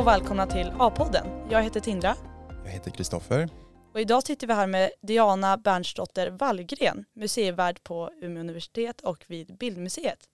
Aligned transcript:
och 0.00 0.06
välkomna 0.06 0.46
till 0.46 0.72
A-podden. 0.78 1.26
Jag 1.50 1.62
heter 1.62 1.80
Tindra 1.80 2.16
Jag 2.64 2.70
heter 2.70 2.90
Kristoffer. 2.90 3.48
och 3.92 4.00
idag 4.00 4.22
sitter 4.22 4.46
vi 4.46 4.52
här 4.54 4.66
med 4.66 4.90
Diana 5.02 5.56
Bernsdotter 5.56 6.30
Wallgren, 6.30 7.04
museivärd 7.12 7.82
på 7.82 8.10
Umeå 8.20 8.40
universitet 8.40 9.00
och 9.00 9.24
vid 9.26 9.56
Bildmuseet. 9.56 10.28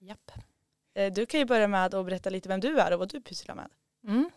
Japp. 0.00 0.30
Eh, 0.94 1.12
Du 1.12 1.26
kan 1.26 1.40
ju 1.40 1.46
börja 1.46 1.68
med 1.68 1.94
att 1.94 2.06
berätta 2.06 2.30
lite 2.30 2.48
vem 2.48 2.60
du 2.60 2.78
är 2.80 2.92
och 2.92 2.98
vad 2.98 3.08
du 3.08 3.20
pysslar 3.20 3.54
med. 3.54 3.68
Mm. 4.04 4.30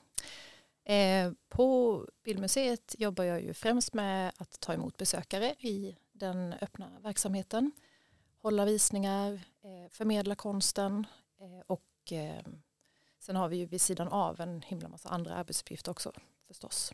Eh, 0.85 1.33
på 1.49 2.05
Bildmuseet 2.23 2.95
jobbar 2.97 3.23
jag 3.23 3.41
ju 3.41 3.53
främst 3.53 3.93
med 3.93 4.31
att 4.37 4.59
ta 4.59 4.73
emot 4.73 4.97
besökare 4.97 5.55
i 5.59 5.97
den 6.11 6.53
öppna 6.61 6.89
verksamheten. 6.99 7.71
Hålla 8.41 8.65
visningar, 8.65 9.33
eh, 9.33 9.89
förmedla 9.89 10.35
konsten 10.35 11.07
eh, 11.39 11.63
och 11.67 12.11
eh, 12.11 12.43
sen 13.21 13.35
har 13.35 13.49
vi 13.49 13.57
ju 13.57 13.65
vid 13.65 13.81
sidan 13.81 14.07
av 14.07 14.41
en 14.41 14.61
himla 14.61 14.87
massa 14.87 15.09
andra 15.09 15.33
arbetsuppgifter 15.33 15.91
också 15.91 16.11
förstås. 16.47 16.93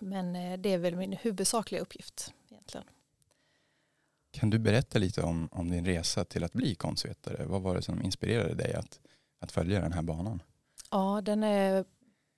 Men 0.00 0.36
eh, 0.36 0.58
det 0.58 0.68
är 0.68 0.78
väl 0.78 0.96
min 0.96 1.12
huvudsakliga 1.12 1.80
uppgift 1.80 2.34
egentligen. 2.50 2.86
Kan 4.30 4.50
du 4.50 4.58
berätta 4.58 4.98
lite 4.98 5.22
om, 5.22 5.48
om 5.52 5.70
din 5.70 5.86
resa 5.86 6.24
till 6.24 6.44
att 6.44 6.52
bli 6.52 6.74
konstvetare? 6.74 7.46
Vad 7.46 7.62
var 7.62 7.74
det 7.74 7.82
som 7.82 8.02
inspirerade 8.02 8.54
dig 8.54 8.74
att, 8.74 9.00
att 9.38 9.52
följa 9.52 9.80
den 9.80 9.92
här 9.92 10.02
banan? 10.02 10.42
Ja, 10.90 11.20
den 11.20 11.42
är 11.42 11.84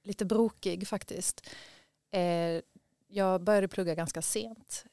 lite 0.02 0.24
brokig 0.24 0.88
faktiskt. 0.88 1.50
Eh, 2.10 2.60
jag 3.06 3.42
började 3.42 3.68
plugga 3.68 3.94
ganska 3.94 4.22
sent. 4.22 4.84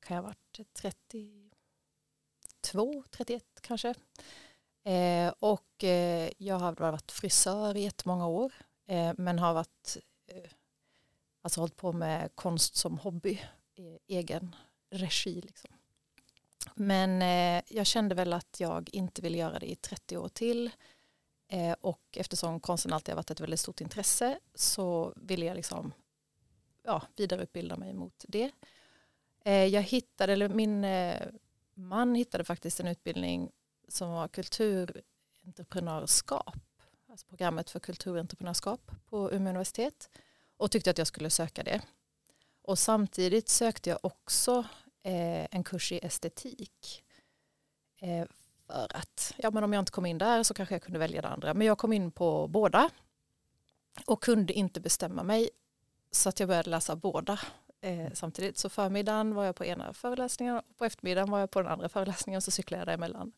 Kan 0.00 0.14
jag 0.14 0.22
ha 0.22 0.28
varit 0.28 0.60
32, 0.72 3.04
31 3.10 3.44
kanske. 3.60 3.94
Eh, 4.84 5.32
och 5.38 5.84
eh, 5.84 6.30
jag 6.38 6.58
har 6.58 6.72
varit 6.72 7.12
frisör 7.12 7.76
i 7.76 7.82
jättemånga 7.82 8.26
år. 8.26 8.52
Eh, 8.86 9.12
men 9.16 9.38
har 9.38 9.54
varit, 9.54 9.96
eh, 10.26 10.50
alltså 11.42 11.60
hållit 11.60 11.76
på 11.76 11.92
med 11.92 12.30
konst 12.34 12.74
som 12.76 12.98
hobby 12.98 13.40
i 13.74 13.98
egen 14.06 14.56
regi. 14.90 15.40
Liksom. 15.40 15.70
Men 16.74 17.22
eh, 17.22 17.62
jag 17.68 17.86
kände 17.86 18.14
väl 18.14 18.32
att 18.32 18.60
jag 18.60 18.90
inte 18.92 19.22
ville 19.22 19.38
göra 19.38 19.58
det 19.58 19.70
i 19.70 19.76
30 19.76 20.16
år 20.16 20.28
till. 20.28 20.70
Eh, 21.48 21.76
och 21.80 22.02
eftersom 22.16 22.60
konsten 22.60 22.92
alltid 22.92 23.12
har 23.12 23.16
varit 23.16 23.30
ett 23.30 23.40
väldigt 23.40 23.60
stort 23.60 23.80
intresse 23.80 24.38
så 24.54 25.12
ville 25.16 25.46
jag 25.46 25.54
liksom, 25.54 25.92
ja, 26.82 27.02
vidareutbilda 27.16 27.76
mig 27.76 27.92
mot 27.92 28.24
det. 28.28 28.50
Eh, 29.44 29.64
jag 29.64 29.82
hittade, 29.82 30.32
eller 30.32 30.48
min 30.48 30.84
eh, 30.84 31.26
man 31.74 32.14
hittade 32.14 32.44
faktiskt 32.44 32.80
en 32.80 32.88
utbildning 32.88 33.50
som 33.88 34.12
var 34.12 34.28
kulturentreprenörskap, 34.28 36.56
alltså 37.10 37.26
programmet 37.26 37.70
för 37.70 37.80
kulturentreprenörskap 37.80 38.90
på 39.06 39.32
Umeå 39.32 39.50
universitet 39.50 40.10
och 40.56 40.70
tyckte 40.70 40.90
att 40.90 40.98
jag 40.98 41.06
skulle 41.06 41.30
söka 41.30 41.62
det. 41.62 41.80
Och 42.62 42.78
samtidigt 42.78 43.48
sökte 43.48 43.90
jag 43.90 43.98
också 44.02 44.64
eh, 45.02 45.46
en 45.50 45.64
kurs 45.64 45.92
i 45.92 46.00
estetik 46.02 47.04
eh, 48.00 48.26
för 48.66 48.96
att 48.96 49.34
ja, 49.36 49.50
men 49.50 49.64
om 49.64 49.72
jag 49.72 49.80
inte 49.80 49.92
kom 49.92 50.06
in 50.06 50.18
där 50.18 50.42
så 50.42 50.54
kanske 50.54 50.74
jag 50.74 50.82
kunde 50.82 50.98
välja 50.98 51.22
det 51.22 51.28
andra. 51.28 51.54
Men 51.54 51.66
jag 51.66 51.78
kom 51.78 51.92
in 51.92 52.10
på 52.10 52.48
båda 52.48 52.90
och 54.06 54.22
kunde 54.22 54.52
inte 54.52 54.80
bestämma 54.80 55.22
mig 55.22 55.50
så 56.10 56.28
att 56.28 56.40
jag 56.40 56.48
började 56.48 56.70
läsa 56.70 56.96
båda 56.96 57.40
eh, 57.80 58.12
samtidigt. 58.12 58.58
Så 58.58 58.68
förmiddagen 58.68 59.34
var 59.34 59.44
jag 59.44 59.56
på 59.56 59.64
ena 59.64 59.92
föreläsningen 59.92 60.56
och 60.56 60.76
på 60.76 60.84
eftermiddagen 60.84 61.30
var 61.30 61.40
jag 61.40 61.50
på 61.50 61.62
den 61.62 61.72
andra 61.72 61.88
föreläsningen 61.88 62.36
och 62.36 62.44
så 62.44 62.50
cyklade 62.50 62.80
jag 62.80 62.88
däremellan. 62.88 63.32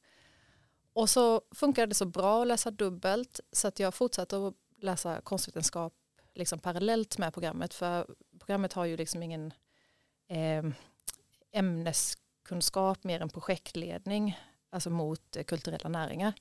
Och 0.95 1.10
så 1.10 1.43
funkade 1.50 1.87
det 1.87 1.94
så 1.94 2.06
bra 2.06 2.43
att 2.43 2.49
läsa 2.49 2.71
dubbelt 2.71 3.41
så 3.53 3.69
att 3.69 3.78
jag 3.78 3.94
fortsatte 3.94 4.47
att 4.47 4.55
läsa 4.81 5.21
konstvetenskap 5.21 5.93
liksom 6.34 6.59
parallellt 6.59 7.19
med 7.19 7.32
programmet 7.34 7.75
för 7.75 8.06
programmet 8.38 8.72
har 8.72 8.84
ju 8.84 8.97
liksom 8.97 9.22
ingen 9.22 9.53
eh, 10.28 10.65
ämneskunskap 11.53 13.04
mer 13.04 13.21
än 13.21 13.28
projektledning 13.28 14.38
alltså 14.71 14.91
mot 14.91 15.37
eh, 15.37 15.44
kulturella 15.44 15.88
näringar. 15.88 16.33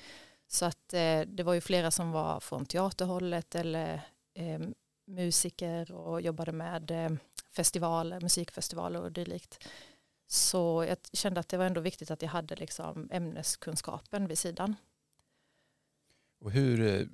Så 0.47 0.65
att 0.65 0.93
eh, 0.93 1.21
det 1.21 1.43
var 1.43 1.53
ju 1.53 1.61
flera 1.61 1.91
som 1.91 2.11
var 2.11 2.39
från 2.39 2.65
teaterhållet 2.65 3.55
eller 3.55 4.01
eh, 4.33 4.59
musiker 5.07 5.91
och 5.91 6.21
jobbade 6.21 6.51
med 6.51 6.91
eh, 6.91 7.11
festivaler, 7.55 8.21
musikfestivaler 8.21 9.01
och 9.01 9.11
dylikt. 9.11 9.67
Så 10.33 10.85
jag 10.87 10.97
kände 11.13 11.39
att 11.39 11.49
det 11.49 11.57
var 11.57 11.65
ändå 11.65 11.81
viktigt 11.81 12.11
att 12.11 12.21
jag 12.21 12.29
hade 12.29 12.55
liksom 12.55 13.09
ämneskunskapen 13.11 14.27
vid 14.27 14.37
sidan. 14.37 14.75
Och 16.39 16.51
hur, 16.51 16.81
eh, 16.81 17.07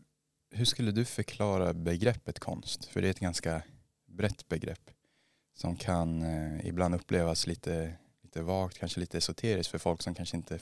hur 0.52 0.66
skulle 0.66 0.92
du 0.92 1.06
förklara 1.06 1.74
begreppet 1.74 2.40
konst? 2.40 2.86
För 2.86 3.02
det 3.02 3.08
är 3.08 3.12
ett 3.12 3.20
ganska 3.20 3.62
brett 4.06 4.48
begrepp 4.48 4.92
som 5.54 5.76
kan 5.76 6.22
eh, 6.22 6.68
ibland 6.68 6.96
upplevas 6.96 7.48
lite, 7.48 7.94
lite 8.24 8.42
vagt, 8.42 8.78
kanske 8.78 9.00
lite 9.00 9.18
esoteriskt 9.18 9.72
för 9.72 9.78
folk 9.78 10.02
som 10.02 10.16
kanske 10.16 10.38
inte 10.38 10.60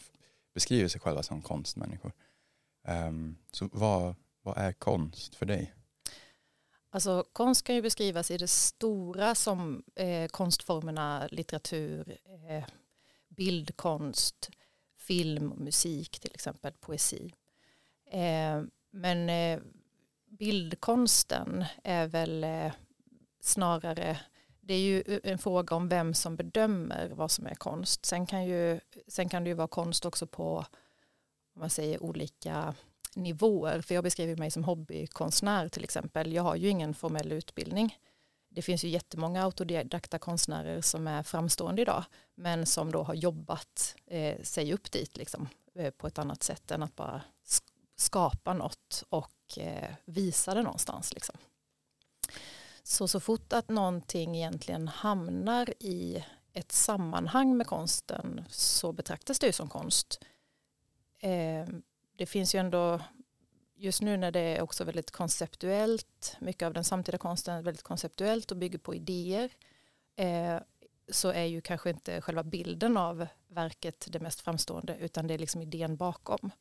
beskriver 0.53 0.87
sig 0.87 1.01
själva 1.01 1.23
som 1.23 1.41
konstmänniskor. 1.41 2.11
Um, 2.87 3.37
så 3.51 3.69
vad, 3.71 4.15
vad 4.41 4.57
är 4.57 4.73
konst 4.73 5.35
för 5.35 5.45
dig? 5.45 5.73
Alltså 6.97 7.25
konst 7.33 7.63
kan 7.63 7.75
ju 7.75 7.81
beskrivas 7.81 8.31
i 8.31 8.37
det 8.37 8.47
stora 8.47 9.35
som 9.35 9.83
eh, 9.95 10.27
konstformerna 10.27 11.27
litteratur, 11.31 12.17
eh, 12.49 12.63
bildkonst, 13.27 14.49
film, 14.95 15.53
musik 15.57 16.19
till 16.19 16.31
exempel, 16.33 16.73
poesi. 16.79 17.33
Eh, 18.11 18.61
men 18.91 19.29
eh, 19.29 19.59
bildkonsten 20.25 21.65
är 21.83 22.07
väl 22.07 22.43
eh, 22.43 22.71
snarare, 23.41 24.19
det 24.61 24.73
är 24.73 24.79
ju 24.79 25.19
en 25.23 25.37
fråga 25.37 25.75
om 25.75 25.89
vem 25.89 26.13
som 26.13 26.35
bedömer 26.35 27.09
vad 27.09 27.31
som 27.31 27.45
är 27.45 27.55
konst. 27.55 28.05
Sen 28.05 28.25
kan, 28.25 28.45
ju, 28.45 28.79
sen 29.07 29.29
kan 29.29 29.43
det 29.43 29.49
ju 29.49 29.53
vara 29.53 29.67
konst 29.67 30.05
också 30.05 30.27
på 30.27 30.65
om 31.53 31.59
man 31.59 31.69
säger 31.69 32.03
olika 32.03 32.75
nivåer. 33.17 33.81
För 33.81 33.95
jag 33.95 34.03
beskriver 34.03 34.35
mig 34.35 34.51
som 34.51 34.63
hobbykonstnär 34.63 35.69
till 35.69 35.83
exempel. 35.83 36.33
Jag 36.33 36.43
har 36.43 36.55
ju 36.55 36.69
ingen 36.69 36.93
formell 36.93 37.31
utbildning. 37.31 37.97
Det 38.49 38.61
finns 38.61 38.83
ju 38.83 38.89
jättemånga 38.89 39.43
autodidakta 39.43 40.19
konstnärer 40.19 40.81
som 40.81 41.07
är 41.07 41.23
framstående 41.23 41.81
idag. 41.81 42.03
Men 42.35 42.65
som 42.65 42.91
då 42.91 43.03
har 43.03 43.13
jobbat 43.13 43.95
eh, 44.05 44.41
sig 44.41 44.73
upp 44.73 44.91
dit 44.91 45.17
liksom, 45.17 45.47
eh, 45.75 45.91
på 45.91 46.07
ett 46.07 46.19
annat 46.19 46.43
sätt 46.43 46.71
än 46.71 46.83
att 46.83 46.95
bara 46.95 47.21
skapa 47.95 48.53
något 48.53 49.03
och 49.09 49.57
eh, 49.57 49.89
visa 50.05 50.53
det 50.53 50.61
någonstans. 50.61 51.13
Liksom. 51.13 51.35
Så 52.83 53.07
så 53.07 53.19
fort 53.19 53.53
att 53.53 53.69
någonting 53.69 54.35
egentligen 54.35 54.87
hamnar 54.87 55.73
i 55.79 56.23
ett 56.53 56.71
sammanhang 56.71 57.57
med 57.57 57.67
konsten 57.67 58.45
så 58.49 58.91
betraktas 58.91 59.39
det 59.39 59.47
ju 59.47 59.53
som 59.53 59.69
konst. 59.69 60.23
Ehm, 61.19 61.83
det 62.17 62.25
finns 62.25 62.55
ju 62.55 62.59
ändå, 62.59 63.01
just 63.75 64.01
nu 64.01 64.17
när 64.17 64.31
det 64.31 64.39
är 64.39 64.61
också 64.61 64.83
väldigt 64.83 65.11
konceptuellt, 65.11 66.35
mycket 66.39 66.65
av 66.65 66.73
den 66.73 66.83
samtida 66.83 67.17
konsten 67.17 67.55
är 67.55 67.61
väldigt 67.61 67.83
konceptuellt 67.83 68.51
och 68.51 68.57
bygger 68.57 68.79
på 68.79 68.95
idéer, 68.95 69.51
eh, 70.15 70.57
så 71.09 71.29
är 71.29 71.43
ju 71.43 71.61
kanske 71.61 71.89
inte 71.89 72.21
själva 72.21 72.43
bilden 72.43 72.97
av 72.97 73.27
verket 73.47 74.07
det 74.09 74.19
mest 74.19 74.41
framstående, 74.41 74.97
utan 74.97 75.27
det 75.27 75.33
är 75.33 75.37
liksom 75.37 75.61
idén 75.61 75.97
bakom. 75.97 76.51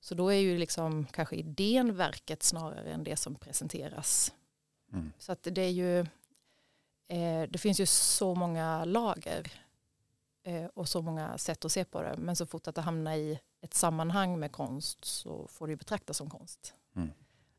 Så 0.00 0.14
då 0.14 0.28
är 0.28 0.38
ju 0.38 0.58
liksom 0.58 1.06
kanske 1.06 1.36
idén 1.36 1.96
verket 1.96 2.42
snarare 2.42 2.92
än 2.92 3.04
det 3.04 3.16
som 3.16 3.34
presenteras. 3.34 4.34
Mm. 4.92 5.12
Så 5.18 5.32
att 5.32 5.42
det 5.42 5.62
är 5.62 5.70
ju, 5.70 6.00
eh, 7.08 7.48
det 7.48 7.58
finns 7.58 7.80
ju 7.80 7.86
så 7.86 8.34
många 8.34 8.84
lager 8.84 9.52
eh, 10.42 10.66
och 10.66 10.88
så 10.88 11.02
många 11.02 11.38
sätt 11.38 11.64
att 11.64 11.72
se 11.72 11.84
på 11.84 12.02
det. 12.02 12.14
Men 12.18 12.36
så 12.36 12.46
fort 12.46 12.68
att 12.68 12.74
det 12.74 12.80
hamnar 12.80 13.14
i 13.14 13.40
ett 13.60 13.74
sammanhang 13.74 14.38
med 14.38 14.52
konst 14.52 15.04
så 15.04 15.46
får 15.48 15.66
det 15.66 15.70
ju 15.70 15.76
betraktas 15.76 16.16
som 16.16 16.30
konst. 16.30 16.74
Mm. 16.96 17.10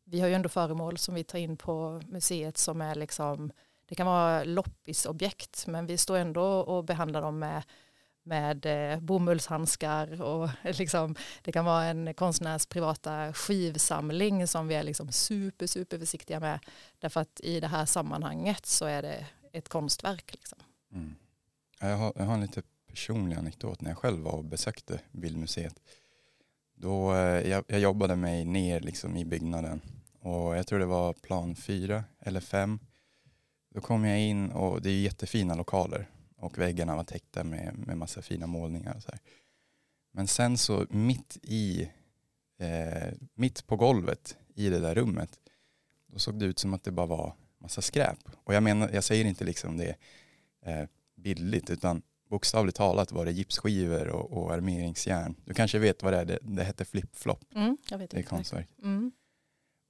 Vi 0.04 0.20
har 0.20 0.28
ju 0.28 0.34
ändå 0.34 0.50
föremål 0.50 0.98
som 0.98 1.16
vi 1.16 1.24
tar 1.24 1.40
in 1.40 1.58
på 1.58 2.02
museet 2.08 2.58
som 2.58 2.82
är 2.82 2.96
liksom, 2.96 3.52
det 3.86 3.96
kan 3.96 4.08
vara 4.08 4.44
loppisobjekt 4.44 5.68
men 5.68 5.86
vi 5.86 5.98
står 5.98 6.18
ändå 6.18 6.44
och 6.44 6.84
behandlar 6.84 7.22
dem 7.22 7.40
med, 7.40 7.64
med 8.24 8.66
eh, 8.66 9.00
bomullshandskar 9.00 10.22
och 10.22 10.50
liksom, 10.64 11.16
det 11.42 11.52
kan 11.52 11.66
vara 11.66 11.86
en 11.86 12.14
konstnärs 12.14 12.66
privata 12.66 13.34
skivsamling 13.34 14.48
som 14.48 14.68
vi 14.68 14.76
är 14.76 14.84
liksom 14.84 15.12
super, 15.12 15.68
super 15.68 16.00
försiktiga 16.00 16.40
med. 16.40 16.60
Därför 17.00 17.22
att 17.22 17.40
i 17.40 17.60
det 17.60 17.68
här 17.68 17.86
sammanhanget 17.86 18.66
så 18.66 18.86
är 18.86 19.02
det 19.02 19.26
ett 19.52 19.70
konstverk. 19.70 20.34
Liksom. 20.34 20.60
Mm. 20.94 21.16
Ja, 21.80 21.90
Jag, 21.90 21.98
har, 21.98 22.14
jag 22.16 22.26
har 22.26 22.34
en 22.34 22.42
lite 22.42 22.62
personlig 22.90 23.36
anekdot 23.36 23.82
när 23.82 23.90
jag 23.90 23.98
själv 23.98 24.20
var 24.20 24.32
och 24.32 24.46
besökte 24.46 25.00
Bildmuseet. 25.12 25.76
Då, 26.76 27.14
eh, 27.16 27.50
jag, 27.50 27.64
jag 27.68 27.80
jobbade 27.80 28.16
mig 28.16 28.46
ner 28.46 28.80
liksom 28.80 29.18
i 29.18 29.26
byggnaden 29.26 29.82
och 30.20 30.58
jag 30.58 30.68
tror 30.68 30.80
det 30.80 30.86
var 30.86 31.14
plan 31.14 31.56
fyra 31.56 32.04
eller 32.20 32.40
fem. 32.40 32.80
Då 33.74 33.82
kom 33.82 34.06
jag 34.06 34.20
in 34.22 34.52
och 34.52 34.82
det 34.82 34.90
är 34.90 35.02
jättefina 35.02 35.56
lokaler 35.56 36.10
och 36.38 36.58
väggarna 36.58 36.96
var 36.96 37.04
täckta 37.04 37.44
med, 37.44 37.78
med 37.78 37.98
massa 37.98 38.22
fina 38.22 38.48
målningar 38.48 38.96
och 38.96 39.04
så 39.04 39.12
här. 39.12 39.20
Men 40.12 40.28
sen 40.28 40.58
så 40.58 40.86
mitt 40.90 41.38
i, 41.44 41.90
eh, 42.60 43.14
mitt 43.34 43.68
på 43.68 43.76
golvet 43.76 44.38
i 44.56 44.70
det 44.70 44.80
där 44.80 44.96
rummet 44.96 45.40
då 46.08 46.20
såg 46.20 46.40
det 46.40 46.46
ut 46.46 46.60
som 46.60 46.74
att 46.74 46.84
det 46.84 46.92
bara 46.92 47.06
var 47.06 47.36
massa 47.58 47.82
skräp. 47.82 48.20
Och 48.44 48.54
jag 48.54 48.64
menar, 48.64 48.90
jag 48.94 49.04
säger 49.04 49.26
inte 49.26 49.44
liksom 49.44 49.78
det 49.78 49.96
eh, 50.66 50.86
bildligt 51.16 51.70
utan 51.70 52.02
bokstavligt 52.30 52.78
talat 52.78 53.12
var 53.12 53.26
det 53.26 53.32
gipsskivor 53.32 54.08
och, 54.08 54.38
och 54.38 54.54
armeringsjärn. 54.54 55.36
Du 55.46 55.54
kanske 55.54 55.80
vet 55.80 56.04
vad 56.04 56.14
det 56.14 56.20
är, 56.20 56.26
det, 56.26 56.40
det 56.42 56.64
hette 56.64 56.86
flip-flop. 56.86 57.40
Mm, 57.56 57.78
jag 57.90 57.98
vet 57.98 58.12
Det 58.12 58.20
är 58.20 58.24
konstverk. 58.24 58.68
Mm. 58.84 59.12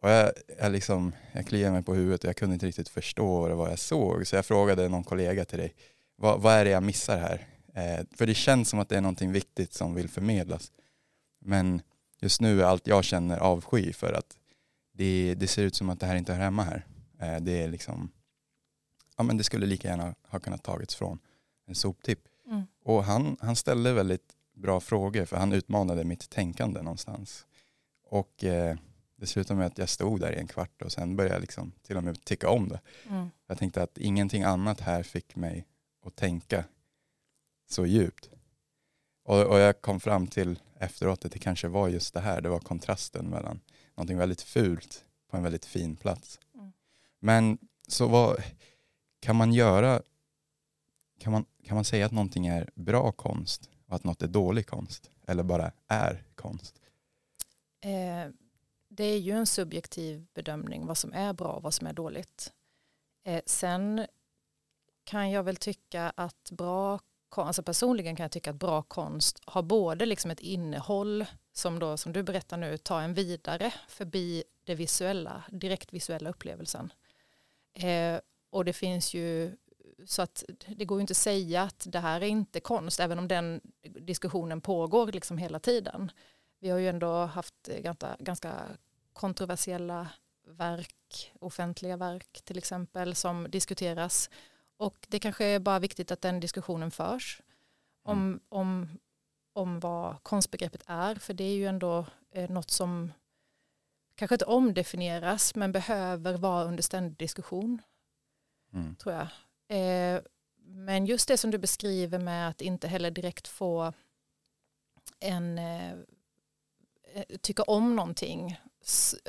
Och 0.02 0.10
jag, 0.10 0.32
jag, 0.60 0.72
liksom, 0.72 1.16
jag 1.32 1.48
kliade 1.48 1.72
mig 1.72 1.84
på 1.84 1.94
huvudet 1.94 2.24
och 2.24 2.28
jag 2.30 2.36
kunde 2.36 2.54
inte 2.54 2.66
riktigt 2.66 2.90
förstå 2.90 3.42
vad 3.42 3.50
det 3.52 3.56
var 3.56 3.70
jag 3.70 3.80
såg. 3.80 4.28
Så 4.28 4.36
jag 4.36 4.46
frågade 4.46 4.90
någon 4.90 5.04
kollega 5.04 5.46
till 5.46 5.58
dig, 5.58 5.76
vad, 6.16 6.42
vad 6.42 6.54
är 6.54 6.66
det 6.66 6.72
jag 6.72 6.84
missar 6.84 7.18
här? 7.18 7.48
Eh, 7.74 8.06
för 8.16 8.26
det 8.26 8.34
känns 8.34 8.70
som 8.70 8.80
att 8.80 8.90
det 8.90 8.98
är 8.98 9.02
någonting 9.02 9.32
viktigt 9.32 9.74
som 9.74 9.96
vill 9.96 10.10
förmedlas. 10.10 10.72
Men 11.42 11.82
just 12.22 12.42
nu 12.42 12.62
är 12.62 12.66
allt 12.66 12.88
jag 12.88 13.04
känner 13.04 13.38
avsky 13.38 13.94
för 13.94 14.14
att 14.14 14.38
det, 14.94 15.36
det 15.38 15.48
ser 15.48 15.64
ut 15.64 15.76
som 15.76 15.90
att 15.90 16.00
det 16.00 16.06
här 16.06 16.16
inte 16.16 16.34
hör 16.34 16.42
hemma 16.42 16.64
här. 16.64 16.86
Eh, 17.22 17.42
det 17.42 17.64
är 17.64 17.68
liksom, 17.68 18.12
ja 19.18 19.24
men 19.24 19.38
det 19.38 19.44
skulle 19.44 19.66
lika 19.66 19.88
gärna 19.88 20.16
ha 20.28 20.40
kunnat 20.40 20.64
tagits 20.64 20.96
från 20.96 21.20
en 21.70 21.76
soptipp. 21.76 22.20
Mm. 22.48 22.64
Och 22.84 23.04
han, 23.04 23.38
han 23.40 23.56
ställde 23.56 23.94
väldigt 23.94 24.36
bra 24.54 24.80
frågor 24.80 25.26
för 25.26 25.38
han 25.38 25.54
utmanade 25.54 26.04
mitt 26.04 26.30
tänkande 26.30 26.82
någonstans. 26.82 27.46
Och 28.04 28.44
eh, 28.44 28.78
det 29.16 29.28
slutade 29.28 29.58
med 29.58 29.68
att 29.68 29.78
jag 29.78 29.90
stod 29.90 30.20
där 30.20 30.32
i 30.32 30.40
en 30.40 30.48
kvart 30.48 30.82
och 30.82 30.92
sen 30.92 31.16
började 31.16 31.36
jag 31.36 31.42
liksom 31.42 31.72
till 31.82 31.98
och 31.98 32.04
med 32.04 32.24
tycka 32.24 32.50
om 32.50 32.70
det. 32.70 32.80
Mm. 33.10 33.30
Jag 33.48 33.58
tänkte 33.58 33.84
att 33.84 33.98
ingenting 33.98 34.44
annat 34.44 34.80
här 34.80 35.04
fick 35.04 35.36
mig 35.36 35.66
att 36.06 36.16
tänka 36.16 36.64
så 37.70 37.86
djupt. 37.86 38.30
Och, 39.24 39.44
och 39.44 39.60
jag 39.60 39.82
kom 39.82 40.00
fram 40.00 40.28
till 40.28 40.60
efteråt 40.80 41.26
att 41.26 41.32
det 41.32 41.40
kanske 41.40 41.68
var 41.68 41.88
just 41.88 42.14
det 42.14 42.20
här, 42.20 42.42
det 42.42 42.50
var 42.50 42.60
kontrasten 42.60 43.30
mellan 43.30 43.60
någonting 43.96 44.18
väldigt 44.18 44.42
fult 44.42 45.06
på 45.32 45.38
en 45.38 45.44
väldigt 45.44 45.66
fin 45.66 45.96
plats. 45.96 46.40
Mm. 46.56 46.72
Men 47.20 47.58
så 47.88 48.08
vad 48.08 48.44
kan 49.20 49.36
man 49.36 49.54
göra, 49.54 50.02
kan 51.20 51.32
man, 51.32 51.46
kan 51.64 51.76
man 51.76 51.86
säga 51.86 52.06
att 52.06 52.12
någonting 52.12 52.48
är 52.48 52.70
bra 52.76 53.12
konst 53.12 53.70
och 53.88 53.96
att 53.96 54.04
något 54.04 54.22
är 54.22 54.28
dålig 54.28 54.68
konst? 54.68 55.10
Eller 55.28 55.44
bara 55.44 55.72
är 55.88 56.24
konst? 56.36 56.82
Eh, 57.82 58.32
det 58.88 59.04
är 59.04 59.18
ju 59.18 59.32
en 59.32 59.46
subjektiv 59.46 60.26
bedömning 60.34 60.86
vad 60.86 60.98
som 60.98 61.14
är 61.14 61.34
bra 61.34 61.52
och 61.52 61.64
vad 61.64 61.74
som 61.74 61.88
är 61.88 61.94
dåligt. 61.94 62.54
Eh, 63.24 63.42
sen 63.46 64.06
kan 65.04 65.32
jag 65.32 65.44
väl 65.44 65.56
tycka 65.56 66.14
att 66.16 66.52
bra 66.52 67.00
alltså 67.36 67.64
personligen 67.64 68.16
kan 68.16 68.24
jag 68.24 68.32
tycka 68.32 68.50
att 68.50 68.56
bra 68.56 68.82
konst 68.82 69.42
har 69.46 69.62
både 69.62 70.06
liksom 70.06 70.32
ett 70.32 70.40
innehåll 70.40 71.26
som 71.54 71.80
då 71.80 71.98
som 71.98 72.14
du 72.14 72.24
berättar 72.24 72.58
nu 72.58 72.78
tar 72.78 73.02
en 73.02 73.14
vidare 73.14 73.74
förbi 73.88 74.44
det 74.64 74.76
visuella, 74.76 75.44
direkt 75.52 75.94
visuella 75.94 76.30
upplevelsen. 76.30 76.94
Eh, 77.74 78.20
och 78.50 78.66
det 78.66 78.74
finns 78.74 79.14
ju 79.14 79.58
så 80.10 80.22
att 80.22 80.44
det 80.68 80.86
går 80.86 80.98
ju 80.98 81.02
inte 81.02 81.12
att 81.12 81.18
säga 81.18 81.62
att 81.64 81.88
det 81.90 82.00
här 82.00 82.22
är 82.22 82.28
inte 82.28 82.60
konst 82.60 83.00
även 83.00 83.20
om 83.20 83.28
den 83.28 83.62
diskussionen 83.82 84.62
pågår 84.62 85.08
liksom 85.08 85.38
hela 85.38 85.60
tiden. 85.60 86.12
Vi 86.60 86.70
har 86.70 86.78
ju 86.78 86.90
ändå 86.90 87.26
haft 87.26 87.68
ganska, 87.68 88.16
ganska 88.20 88.54
kontroversiella 89.14 90.08
verk, 90.48 91.32
offentliga 91.40 91.98
verk 91.98 92.42
till 92.44 92.58
exempel 92.58 93.16
som 93.16 93.48
diskuteras. 93.50 94.30
Och 94.78 95.08
det 95.10 95.20
kanske 95.20 95.46
är 95.46 95.60
bara 95.60 95.80
viktigt 95.80 96.12
att 96.12 96.22
den 96.22 96.40
diskussionen 96.40 96.92
förs 96.92 97.42
om, 98.04 98.40
om, 98.50 98.88
om 99.54 99.80
vad 99.80 100.24
konstbegreppet 100.24 100.84
är. 100.86 101.16
För 101.16 101.34
det 101.34 101.44
är 101.44 101.56
ju 101.56 101.66
ändå 101.66 102.06
eh, 102.32 102.50
något 102.50 102.72
som 102.72 103.12
kanske 104.16 104.36
inte 104.36 104.46
omdefinieras 104.46 105.56
men 105.56 105.72
behöver 105.72 106.38
vara 106.38 106.64
under 106.64 106.84
ständig 106.84 107.18
diskussion 107.18 107.82
Mm. 108.74 108.96
tror 108.96 109.16
jag. 109.16 109.28
Eh, 109.70 110.22
men 110.64 111.06
just 111.06 111.28
det 111.28 111.38
som 111.38 111.52
du 111.52 111.58
beskriver 111.58 112.20
med 112.20 112.50
att 112.50 112.62
inte 112.62 112.88
heller 112.88 113.12
direkt 113.12 113.48
få 113.48 113.94
en 115.20 115.58
eh, 115.58 115.92
eh 117.14 117.38
tycka 117.42 117.64
om 117.64 117.96
någonting, 117.96 118.60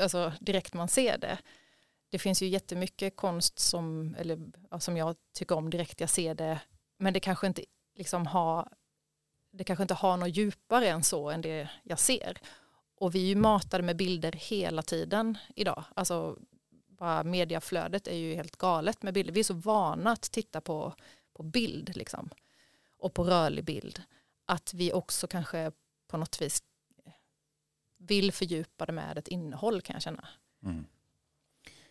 alltså 0.00 0.32
direkt 0.40 0.74
man 0.74 0.88
ser 0.88 1.18
det. 1.18 1.38
Det 2.08 2.18
finns 2.18 2.42
ju 2.42 2.46
jättemycket 2.46 3.16
konst 3.16 3.58
som, 3.58 4.14
eller, 4.18 4.38
som 4.78 4.96
jag 4.96 5.16
tycker 5.34 5.54
om 5.54 5.70
direkt 5.70 6.00
jag 6.00 6.10
ser 6.10 6.34
det, 6.34 6.60
men 6.98 7.12
det 7.12 7.20
kanske 7.20 7.46
inte 7.46 7.64
liksom 7.94 8.26
har 8.26 8.68
det 9.52 9.64
kanske 9.64 9.82
inte 9.82 9.94
har 9.94 10.16
något 10.16 10.36
djupare 10.36 10.88
än 10.88 11.02
så 11.02 11.30
än 11.30 11.40
det 11.40 11.68
jag 11.82 11.98
ser. 11.98 12.38
Och 12.94 13.14
vi 13.14 13.22
är 13.22 13.28
ju 13.28 13.34
matade 13.34 13.82
med 13.82 13.96
bilder 13.96 14.32
hela 14.32 14.82
tiden 14.82 15.38
idag. 15.56 15.84
Alltså 15.94 16.38
bara 17.00 17.24
mediaflödet 17.24 18.06
är 18.06 18.16
ju 18.16 18.34
helt 18.34 18.56
galet 18.56 19.02
med 19.02 19.14
bilder. 19.14 19.32
Vi 19.32 19.40
är 19.40 19.44
så 19.44 19.54
vana 19.54 20.12
att 20.12 20.22
titta 20.22 20.60
på, 20.60 20.94
på 21.32 21.42
bild 21.42 21.96
liksom. 21.96 22.30
Och 22.98 23.14
på 23.14 23.24
rörlig 23.24 23.64
bild. 23.64 24.02
Att 24.46 24.74
vi 24.74 24.92
också 24.92 25.26
kanske 25.26 25.72
på 26.08 26.16
något 26.16 26.42
vis 26.42 26.62
vill 27.98 28.32
fördjupa 28.32 28.86
det 28.86 28.92
med 28.92 29.18
ett 29.18 29.28
innehåll 29.28 29.80
kan 29.80 29.94
jag 29.94 30.02
känna. 30.02 30.28
Mm. 30.62 30.86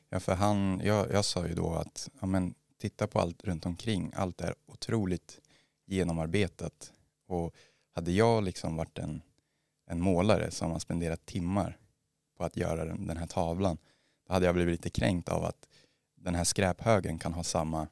Ja, 0.10 0.20
för 0.20 0.36
han, 0.36 0.82
jag, 0.84 1.12
jag 1.12 1.26
sa 1.26 1.48
ju 1.48 1.54
då 1.54 1.74
att 1.74 2.10
ja, 2.20 2.28
men, 2.28 2.56
titta 2.78 3.08
på 3.08 3.20
allt 3.20 3.44
runt 3.44 3.66
omkring. 3.66 4.12
Allt 4.16 4.42
är 4.42 4.56
otroligt 4.66 5.42
genomarbetat. 5.86 6.94
Och 7.28 7.56
hade 7.96 8.12
jag 8.12 8.44
liksom 8.44 8.76
varit 8.76 9.00
en, 9.00 9.22
en 9.86 10.02
målare 10.02 10.52
som 10.52 10.72
har 10.72 10.80
spenderat 10.80 11.26
timmar 11.26 11.78
på 12.38 12.44
att 12.44 12.58
göra 12.58 12.86
den, 12.86 13.08
den 13.08 13.18
här 13.18 13.28
tavlan, 13.28 13.78
då 14.30 14.34
hade 14.34 14.46
jag 14.46 14.56
blivit 14.56 14.72
lite 14.72 14.90
kränkt 14.90 15.30
av 15.30 15.44
att 15.46 15.68
den 16.16 16.36
här 16.36 16.44
skräphögen 16.44 17.20
kan 17.20 17.34
ha 17.34 17.44
samma 17.44 17.88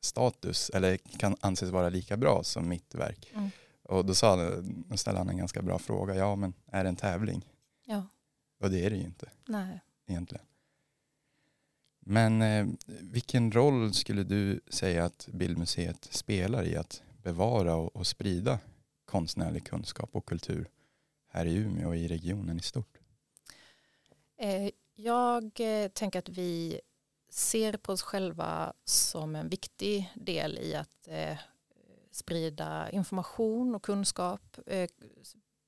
status 0.00 0.70
eller 0.70 0.96
kan 0.96 1.36
anses 1.40 1.70
vara 1.70 1.88
lika 1.88 2.16
bra 2.16 2.42
som 2.44 2.68
mitt 2.68 2.94
verk. 2.94 3.30
Mm. 3.34 3.50
Och 3.82 4.04
då, 4.06 4.14
sa, 4.14 4.30
han- 4.36 4.84
då 4.88 4.96
ställde 4.96 5.20
han 5.20 5.28
en 5.28 5.36
ganska 5.36 5.62
bra 5.62 5.78
fråga. 5.78 6.14
Ja, 6.14 6.36
men 6.36 6.54
är 6.66 6.82
det 6.84 6.88
en 6.88 6.96
tävling? 6.96 7.44
Ja, 7.86 8.06
Och 8.60 8.70
det 8.70 8.84
är 8.86 8.90
det 8.90 8.96
ju 8.96 9.04
inte 9.04 9.30
nej. 9.48 9.80
egentligen. 10.06 10.44
Men 12.00 12.42
eh, 12.42 12.66
vilken 12.86 13.52
roll 13.52 13.94
skulle 13.94 14.24
du 14.24 14.60
säga 14.68 15.04
att 15.04 15.28
Bildmuseet 15.32 16.08
spelar 16.10 16.64
i 16.64 16.76
att 16.76 17.02
bevara 17.22 17.74
och, 17.74 17.96
och 17.96 18.06
sprida 18.06 18.58
konstnärlig 19.04 19.64
kunskap 19.66 20.10
och 20.12 20.26
kultur 20.26 20.68
här 21.28 21.46
i 21.46 21.54
Umeå 21.54 21.88
och 21.88 21.96
i 21.96 22.08
regionen 22.08 22.58
i 22.58 22.62
stort? 22.62 22.98
Eh, 24.38 24.70
jag 25.04 25.60
eh, 25.60 25.88
tänker 25.88 26.18
att 26.18 26.28
vi 26.28 26.80
ser 27.28 27.76
på 27.76 27.92
oss 27.92 28.02
själva 28.02 28.72
som 28.84 29.36
en 29.36 29.48
viktig 29.48 30.12
del 30.14 30.58
i 30.58 30.74
att 30.74 31.08
eh, 31.08 31.38
sprida 32.10 32.90
information 32.90 33.74
och 33.74 33.82
kunskap. 33.82 34.58
Eh, 34.66 34.90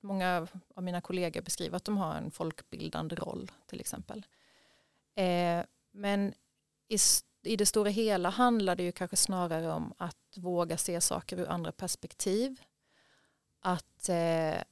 Många 0.00 0.48
av 0.74 0.82
mina 0.82 1.00
kollegor 1.00 1.42
beskriver 1.42 1.76
att 1.76 1.84
de 1.84 1.96
har 1.96 2.14
en 2.14 2.30
folkbildande 2.30 3.16
roll 3.16 3.52
till 3.66 3.80
exempel. 3.80 4.26
Eh, 5.14 5.64
Men 5.92 6.34
i, 6.88 6.98
i 7.42 7.56
det 7.56 7.66
stora 7.66 7.90
hela 7.90 8.30
handlar 8.30 8.76
det 8.76 8.82
ju 8.82 8.92
kanske 8.92 9.16
snarare 9.16 9.72
om 9.72 9.94
att 9.98 10.36
våga 10.36 10.76
se 10.76 11.00
saker 11.00 11.40
ur 11.40 11.48
andra 11.48 11.72
perspektiv. 11.72 12.60
Att, 13.60 14.08
eh, 14.08 14.62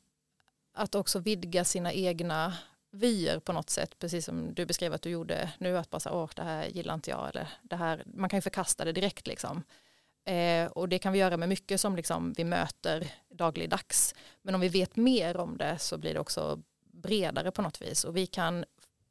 att 0.72 0.94
också 0.94 1.18
vidga 1.18 1.64
sina 1.64 1.92
egna 1.92 2.56
vyer 2.92 3.38
på 3.38 3.52
något 3.52 3.70
sätt, 3.70 3.98
precis 3.98 4.24
som 4.24 4.54
du 4.54 4.66
beskrev 4.66 4.92
att 4.92 5.02
du 5.02 5.10
gjorde 5.10 5.52
nu, 5.58 5.78
att 5.78 5.90
bara 5.90 6.00
säga, 6.00 6.14
åh, 6.14 6.30
det 6.36 6.42
här 6.42 6.66
gillar 6.66 6.94
inte 6.94 7.10
jag, 7.10 7.28
eller 7.28 7.48
det 7.62 7.76
här, 7.76 8.02
man 8.06 8.30
kan 8.30 8.36
ju 8.36 8.42
förkasta 8.42 8.84
det 8.84 8.92
direkt 8.92 9.26
liksom. 9.26 9.62
Eh, 10.24 10.66
och 10.66 10.88
det 10.88 10.98
kan 10.98 11.12
vi 11.12 11.18
göra 11.18 11.36
med 11.36 11.48
mycket 11.48 11.80
som 11.80 11.96
liksom 11.96 12.32
vi 12.32 12.44
möter 12.44 13.12
dagligdags. 13.28 14.14
Men 14.42 14.54
om 14.54 14.60
vi 14.60 14.68
vet 14.68 14.96
mer 14.96 15.36
om 15.36 15.56
det 15.56 15.78
så 15.78 15.98
blir 15.98 16.14
det 16.14 16.20
också 16.20 16.62
bredare 16.92 17.50
på 17.50 17.62
något 17.62 17.82
vis. 17.82 18.04
Och 18.04 18.16
vi 18.16 18.26
kan 18.26 18.64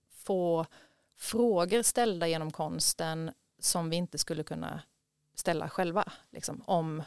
få 0.10 0.66
frågor 1.18 1.82
ställda 1.82 2.28
genom 2.28 2.52
konsten 2.52 3.32
som 3.60 3.90
vi 3.90 3.96
inte 3.96 4.18
skulle 4.18 4.44
kunna 4.44 4.82
ställa 5.36 5.70
själva. 5.70 6.12
Liksom, 6.30 6.64
om, 6.66 7.04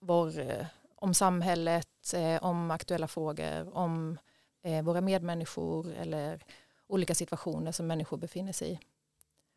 vår, 0.00 0.38
eh, 0.38 0.66
om 0.96 1.14
samhället, 1.14 2.14
eh, 2.14 2.44
om 2.44 2.70
aktuella 2.70 3.08
frågor, 3.08 3.76
om 3.76 4.18
eh, 4.64 4.82
våra 4.82 5.00
medmänniskor 5.00 5.92
eller 5.92 6.42
olika 6.86 7.14
situationer 7.14 7.72
som 7.72 7.86
människor 7.86 8.16
befinner 8.16 8.52
sig 8.52 8.72
i. 8.72 8.78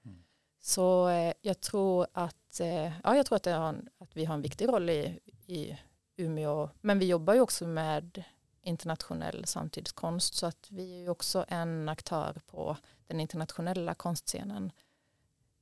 Mm. 0.06 0.24
Så 0.60 1.10
eh, 1.10 1.34
jag 1.42 1.60
tror 1.60 2.08
att, 2.14 2.60
eh, 2.60 2.92
ja, 3.04 3.16
jag 3.16 3.26
tror 3.26 3.36
att, 3.36 3.48
en, 3.48 3.90
att 3.98 4.18
vi 4.18 4.26
har 4.26 4.34
en 4.34 4.42
viktig 4.42 4.68
roll 4.68 4.90
i, 4.90 5.20
i 5.46 5.78
Umeå. 6.18 6.70
Men 6.82 7.00
vi 7.00 7.06
jobbar 7.06 7.34
ju 7.34 7.40
också 7.42 7.68
med 7.68 8.24
internationell 8.62 9.46
samtidskonst 9.46 10.34
så 10.34 10.46
att 10.46 10.68
vi 10.72 10.94
är 10.94 11.00
ju 11.00 11.10
också 11.10 11.46
en 11.48 11.90
aktör 11.90 12.42
på 12.48 12.78
den 13.08 13.20
internationella 13.20 13.94
konstscenen. 13.96 14.72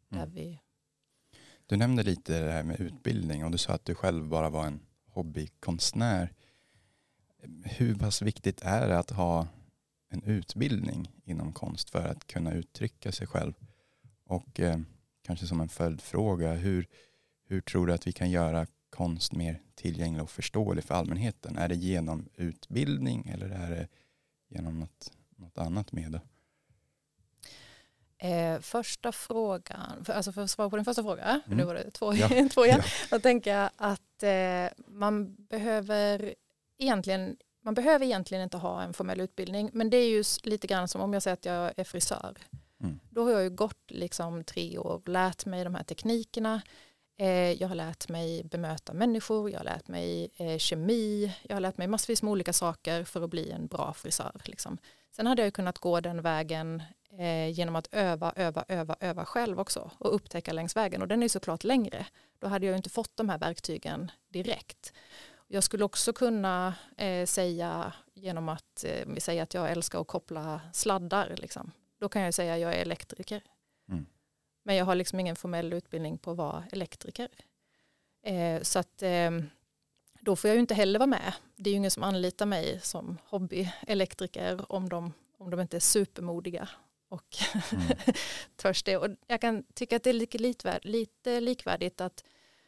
Där 0.10 0.18
Mm. 0.18 0.34
vi, 0.34 0.60
Du 1.66 1.78
nämnde 1.78 2.04
lite 2.04 2.40
det 2.40 2.52
här 2.52 2.64
med 2.64 2.80
utbildning 2.80 3.46
och 3.46 3.52
du 3.52 3.58
sa 3.58 3.74
att 3.74 3.86
du 3.86 3.96
själv 3.96 4.28
bara 4.28 4.50
var 4.50 4.66
en 4.66 4.80
hobbykonstnär. 5.10 6.34
Hur 7.64 7.96
pass 7.96 8.22
viktigt 8.22 8.62
är 8.62 8.88
det 8.88 9.00
att 9.00 9.12
ha 9.12 9.48
en 10.10 10.24
utbildning 10.24 11.12
inom 11.24 11.54
konst 11.54 11.90
för 11.90 12.08
att 12.08 12.28
kunna 12.28 12.54
uttrycka 12.54 13.12
sig 13.12 13.28
själv? 13.28 13.54
Och 14.26 14.60
eh, 14.60 14.78
kanske 15.26 15.48
som 15.48 15.62
en 15.62 15.70
följdfråga, 15.70 16.54
hur, 16.54 16.88
hur 17.48 17.62
tror 17.62 17.88
du 17.88 17.94
att 17.94 18.08
vi 18.08 18.12
kan 18.12 18.32
göra 18.32 18.68
konst 18.90 19.34
mer 19.34 19.62
tillgänglig 19.76 20.24
och 20.24 20.30
förståelig 20.30 20.84
för 20.84 20.96
allmänheten? 20.96 21.58
Är 21.58 21.68
det 21.68 21.76
genom 21.76 22.30
utbildning 22.36 23.28
eller 23.28 23.50
är 23.50 23.70
det 23.70 23.88
genom 24.50 24.80
något, 24.80 25.12
något 25.36 25.58
annat 25.58 25.92
medel? 25.92 26.20
Eh, 28.18 28.60
första 28.60 29.12
frågan, 29.12 30.06
för, 30.06 30.14
alltså 30.14 30.32
för 30.32 30.42
att 30.42 30.50
svara 30.50 30.70
på 30.70 30.76
din 30.76 30.86
första 30.86 31.04
fråga, 31.04 31.42
mm. 31.46 31.58
nu 31.58 31.64
var 31.64 31.74
det 31.74 31.92
två, 31.92 32.14
ja. 32.16 32.30
två 32.52 32.66
ja. 32.66 32.84
Då 33.10 33.20
tänker 33.20 33.58
jag 33.58 33.70
att 33.76 34.24
eh, 34.24 34.84
man 34.88 35.36
behöver 35.36 36.36
egentligen 36.78 37.38
man 37.66 37.74
behöver 37.74 38.06
egentligen 38.06 38.44
inte 38.44 38.58
ha 38.58 38.82
en 38.82 38.94
formell 38.94 39.22
utbildning 39.22 39.70
men 39.74 39.90
det 39.90 39.98
är 39.98 40.10
ju 40.10 40.24
lite 40.44 40.68
grann 40.68 40.88
som 40.88 41.02
om 41.02 41.14
jag 41.14 41.24
säger 41.24 41.34
att 41.34 41.46
jag 41.46 41.74
är 41.78 41.84
frisör. 41.84 42.38
Mm. 42.84 43.00
Då 43.10 43.24
har 43.24 43.32
jag 43.32 43.44
ju 43.44 43.50
gått 43.50 43.92
liksom 43.92 44.44
tre 44.44 44.78
år 44.78 44.92
och 44.92 45.10
lärt 45.10 45.46
mig 45.46 45.64
de 45.64 45.76
här 45.76 45.84
teknikerna. 45.84 46.62
Eh, 47.18 47.52
jag 47.52 47.68
har 47.68 47.76
lärt 47.76 48.10
mig 48.10 48.44
bemöta 48.44 48.94
människor, 48.94 49.50
jag 49.52 49.60
har 49.60 49.64
lärt 49.64 49.88
mig 49.88 50.30
eh, 50.38 50.58
kemi, 50.58 51.36
jag 51.44 51.56
har 51.56 51.62
lärt 51.62 51.78
mig 51.78 51.88
massvis 51.88 52.24
med 52.24 52.32
olika 52.32 52.54
saker 52.54 53.04
för 53.04 53.24
att 53.24 53.30
bli 53.30 53.52
en 53.52 53.68
bra 53.68 53.94
frisör. 53.94 54.42
Liksom. 54.46 54.78
Sen 55.12 55.28
hade 55.28 55.44
jag 55.44 55.54
kunnat 55.54 55.78
gå 55.78 56.00
den 56.00 56.22
vägen 56.22 56.84
eh, 57.20 57.50
genom 57.50 57.76
att 57.76 57.88
öva, 57.92 58.34
öva, 58.36 58.66
öva, 58.68 58.96
öva 59.00 59.26
själv 59.26 59.60
också 59.60 59.92
och 59.98 60.16
upptäcka 60.16 60.54
längs 60.54 60.76
vägen 60.76 61.02
och 61.02 61.08
den 61.08 61.24
är 61.24 61.28
såklart 61.28 61.64
längre. 61.64 62.06
Då 62.40 62.48
hade 62.48 62.66
jag 62.66 62.76
inte 62.76 62.90
fått 62.90 63.18
de 63.18 63.30
här 63.30 63.38
verktygen 63.38 64.12
direkt. 64.30 64.94
Jag 65.48 65.64
skulle 65.64 65.84
också 65.84 66.14
kunna 66.14 66.76
eh, 66.98 67.26
säga 67.26 67.94
genom 68.14 68.50
att 68.50 68.84
eh, 68.84 69.08
vi 69.08 69.22
säger 69.22 69.44
att 69.44 69.54
jag 69.54 69.72
älskar 69.72 70.02
att 70.02 70.08
koppla 70.08 70.62
sladdar. 70.74 71.36
Liksom. 71.38 71.72
Då 72.00 72.10
kan 72.10 72.22
jag 72.22 72.34
säga 72.34 72.54
att 72.54 72.60
jag 72.60 72.74
är 72.74 72.82
elektriker. 72.82 73.44
Mm. 73.90 74.06
Men 74.64 74.76
jag 74.76 74.86
har 74.86 74.96
liksom 74.96 75.20
ingen 75.20 75.36
formell 75.36 75.74
utbildning 75.74 76.18
på 76.18 76.32
att 76.32 76.38
vara 76.38 76.64
elektriker. 76.72 77.30
Eh, 78.24 78.62
så 78.62 78.80
att 78.80 79.02
eh, 79.02 79.32
då 80.20 80.36
får 80.36 80.48
jag 80.48 80.56
ju 80.56 80.60
inte 80.60 80.74
heller 80.74 81.00
vara 81.00 81.08
med. 81.08 81.34
Det 81.56 81.70
är 81.70 81.72
ju 81.72 81.78
ingen 81.78 81.92
som 81.92 82.04
anlitar 82.04 82.46
mig 82.46 82.80
som 82.84 83.18
hobbyelektriker 83.24 84.72
om 84.72 84.90
de, 84.90 85.14
om 85.38 85.50
de 85.50 85.60
inte 85.60 85.78
är 85.78 85.82
supermodiga 85.82 86.70
och 87.10 87.38
mm. 87.74 87.88
törs 88.56 88.84
det. 88.84 88.98
Och 88.98 89.08
jag 89.28 89.42
kan 89.42 89.64
tycka 89.74 89.96
att 89.96 90.04
det 90.04 90.10
är 90.10 90.88
lite 90.88 91.40
likvärdigt 91.40 92.02
att 92.02 92.24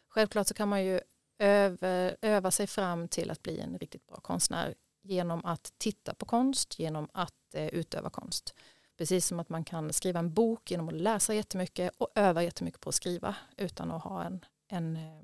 självklart 0.07 0.47
så 0.47 0.53
kan 0.53 0.69
man 0.69 0.85
ju 0.85 1.01
öva, 1.39 2.15
öva 2.21 2.51
sig 2.51 2.67
fram 2.67 3.07
till 3.07 3.31
att 3.31 3.43
bli 3.43 3.59
en 3.59 3.77
riktigt 3.77 4.07
bra 4.07 4.17
konstnär 4.17 4.75
genom 5.01 5.45
att 5.45 5.73
titta 5.77 6.13
på 6.13 6.25
konst, 6.25 6.79
genom 6.79 7.09
att 7.11 7.55
eh, 7.55 7.67
utöva 7.67 8.09
konst. 8.09 8.55
Precis 8.97 9.27
som 9.27 9.39
att 9.39 9.49
man 9.49 9.63
kan 9.63 9.93
skriva 9.93 10.19
en 10.19 10.33
bok 10.33 10.71
genom 10.71 10.87
att 10.87 10.93
läsa 10.93 11.33
jättemycket 11.33 11.91
och 11.97 12.11
öva 12.15 12.43
jättemycket 12.43 12.81
på 12.81 12.89
att 12.89 12.95
skriva 12.95 13.35
utan 13.57 13.91
att 13.91 14.03
ha 14.03 14.23
en, 14.23 14.45
en 14.67 14.97
eh, 14.97 15.23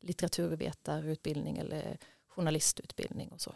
litteraturvetarutbildning 0.00 1.58
eller 1.58 1.98
journalistutbildning 2.28 3.28
och 3.32 3.40
så. 3.40 3.54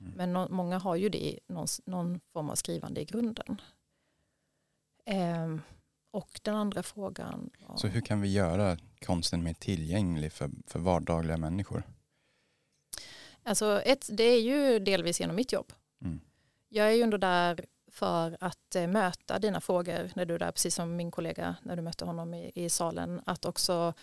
Mm. 0.00 0.12
Men 0.16 0.32
no 0.32 0.48
många 0.50 0.78
har 0.78 0.96
ju 0.96 1.08
det 1.08 1.38
någon, 1.46 1.66
någon 1.84 2.20
form 2.32 2.50
av 2.50 2.54
skrivande 2.54 3.00
i 3.00 3.04
grunden. 3.04 3.60
Eh, 5.04 5.56
och 6.10 6.40
den 6.42 6.54
andra 6.54 6.82
frågan. 6.82 7.50
Var... 7.58 7.76
Så 7.76 7.86
hur 7.86 8.00
kan 8.00 8.20
vi 8.20 8.32
göra 8.32 8.76
konsten 9.06 9.42
mer 9.42 9.54
tillgänglig 9.54 10.32
för, 10.32 10.50
för 10.66 10.78
vardagliga 10.78 11.36
människor? 11.36 11.82
Alltså 13.42 13.80
ett, 13.80 14.08
det 14.12 14.24
är 14.24 14.40
ju 14.40 14.78
delvis 14.78 15.20
genom 15.20 15.36
mitt 15.36 15.52
jobb. 15.52 15.72
Mm. 16.02 16.20
Jag 16.68 16.86
är 16.86 16.92
ju 16.92 17.02
ändå 17.02 17.16
där 17.16 17.64
för 17.90 18.36
att 18.40 18.74
eh, 18.74 18.86
möta 18.86 19.38
dina 19.38 19.60
frågor 19.60 20.10
när 20.14 20.24
du 20.24 20.34
är 20.34 20.38
där, 20.38 20.52
precis 20.52 20.74
som 20.74 20.96
min 20.96 21.10
kollega 21.10 21.56
när 21.62 21.76
du 21.76 21.82
mötte 21.82 22.04
honom 22.04 22.34
i, 22.34 22.52
i 22.54 22.68
salen. 22.70 23.20
Att 23.26 23.44
också 23.44 23.94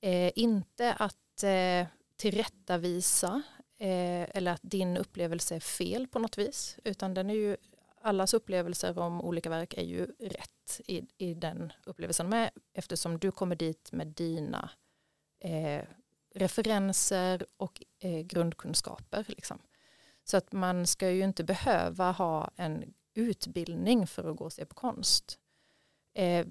eh, 0.00 0.32
inte 0.34 0.94
att 0.94 1.42
eh, 1.42 1.86
tillrättavisa 2.16 3.42
eh, 3.78 4.36
eller 4.36 4.52
att 4.52 4.62
din 4.62 4.96
upplevelse 4.96 5.56
är 5.56 5.60
fel 5.60 6.08
på 6.08 6.18
något 6.18 6.38
vis, 6.38 6.78
utan 6.84 7.14
den 7.14 7.30
är 7.30 7.34
ju 7.34 7.56
allas 8.00 8.34
upplevelser 8.34 8.98
om 8.98 9.20
olika 9.20 9.50
verk 9.50 9.74
är 9.74 9.84
ju 9.84 10.06
rätt 10.06 10.80
i, 10.86 11.02
i 11.18 11.34
den 11.34 11.72
upplevelsen 11.84 12.28
med 12.28 12.50
eftersom 12.72 13.18
du 13.18 13.30
kommer 13.30 13.56
dit 13.56 13.92
med 13.92 14.06
dina 14.06 14.70
eh, 15.40 15.84
referenser 16.34 17.46
och 17.56 17.82
eh, 17.98 18.20
grundkunskaper. 18.20 19.24
Liksom. 19.28 19.58
Så 20.24 20.36
att 20.36 20.52
man 20.52 20.86
ska 20.86 21.10
ju 21.10 21.24
inte 21.24 21.44
behöva 21.44 22.10
ha 22.10 22.50
en 22.56 22.94
utbildning 23.14 24.06
för 24.06 24.30
att 24.30 24.36
gå 24.36 24.44
och 24.44 24.52
se 24.52 24.66
på 24.66 24.74
konst. 24.74 25.38
Eh, 26.14 26.46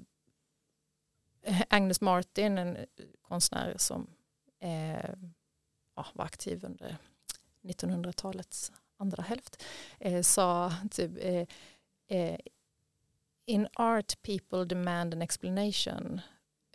Agnes 1.70 2.02
Martin, 2.02 2.58
en 2.58 2.76
eh, 2.76 2.86
konstnär 3.22 3.74
som 3.78 4.08
eh, 4.60 5.14
ja, 5.96 6.06
var 6.14 6.26
aktiv 6.26 6.66
under 6.66 6.98
1900-talets 7.62 8.72
andra 9.00 9.24
hälft, 9.24 9.64
eh, 10.00 10.22
sa 10.22 10.74
typ 10.92 11.12
eh, 11.18 11.46
eh, 12.08 12.40
In 13.46 13.68
art 13.74 14.22
people 14.22 14.66
demand 14.66 15.14
an 15.14 15.22
explanation 15.22 16.22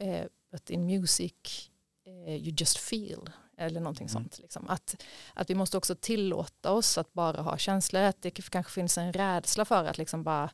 eh, 0.00 0.24
but 0.50 0.70
in 0.70 0.86
music 0.86 1.70
eh, 2.06 2.34
you 2.34 2.54
just 2.58 2.78
feel 2.78 3.30
eller 3.56 3.80
någonting 3.80 4.06
mm. 4.06 4.12
sånt. 4.12 4.38
Liksom. 4.38 4.68
Att, 4.68 5.02
att 5.34 5.50
vi 5.50 5.54
måste 5.54 5.76
också 5.76 5.94
tillåta 5.94 6.72
oss 6.72 6.98
att 6.98 7.12
bara 7.12 7.42
ha 7.42 7.58
känslor, 7.58 8.02
att 8.02 8.22
det 8.22 8.30
kanske 8.30 8.72
finns 8.72 8.98
en 8.98 9.12
rädsla 9.12 9.64
för 9.64 9.84
att 9.84 9.98
liksom 9.98 10.22
bara 10.22 10.50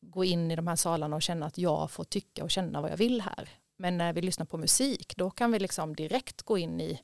gå 0.00 0.24
in 0.24 0.50
i 0.50 0.56
de 0.56 0.66
här 0.66 0.76
salarna 0.76 1.16
och 1.16 1.22
känna 1.22 1.46
att 1.46 1.58
jag 1.58 1.90
får 1.90 2.04
tycka 2.04 2.44
och 2.44 2.50
känna 2.50 2.80
vad 2.80 2.90
jag 2.90 2.96
vill 2.96 3.20
här. 3.20 3.50
Men 3.76 3.98
när 3.98 4.12
vi 4.12 4.22
lyssnar 4.22 4.46
på 4.46 4.58
musik 4.58 5.16
då 5.16 5.30
kan 5.30 5.52
vi 5.52 5.58
liksom 5.58 5.96
direkt 5.96 6.42
gå 6.42 6.58
in 6.58 6.80
i, 6.80 7.00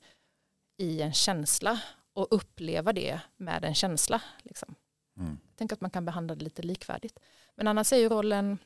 i 0.76 1.02
en 1.02 1.12
känsla 1.12 1.80
och 2.18 2.26
uppleva 2.30 2.92
det 2.92 3.20
med 3.37 3.64
en 3.64 3.75
känsla. 3.75 4.22
Liksom. 4.42 4.75
Mm. 5.16 5.38
Jag 5.48 5.56
tänker 5.56 5.75
att 5.75 5.80
man 5.80 5.90
kan 5.90 6.04
behandla 6.04 6.34
det 6.34 6.44
lite 6.44 6.62
likvärdigt. 6.62 7.18
Men 7.54 7.68
annars 7.68 7.92
är 7.92 7.96
ju 7.96 8.08
rollen, 8.08 8.58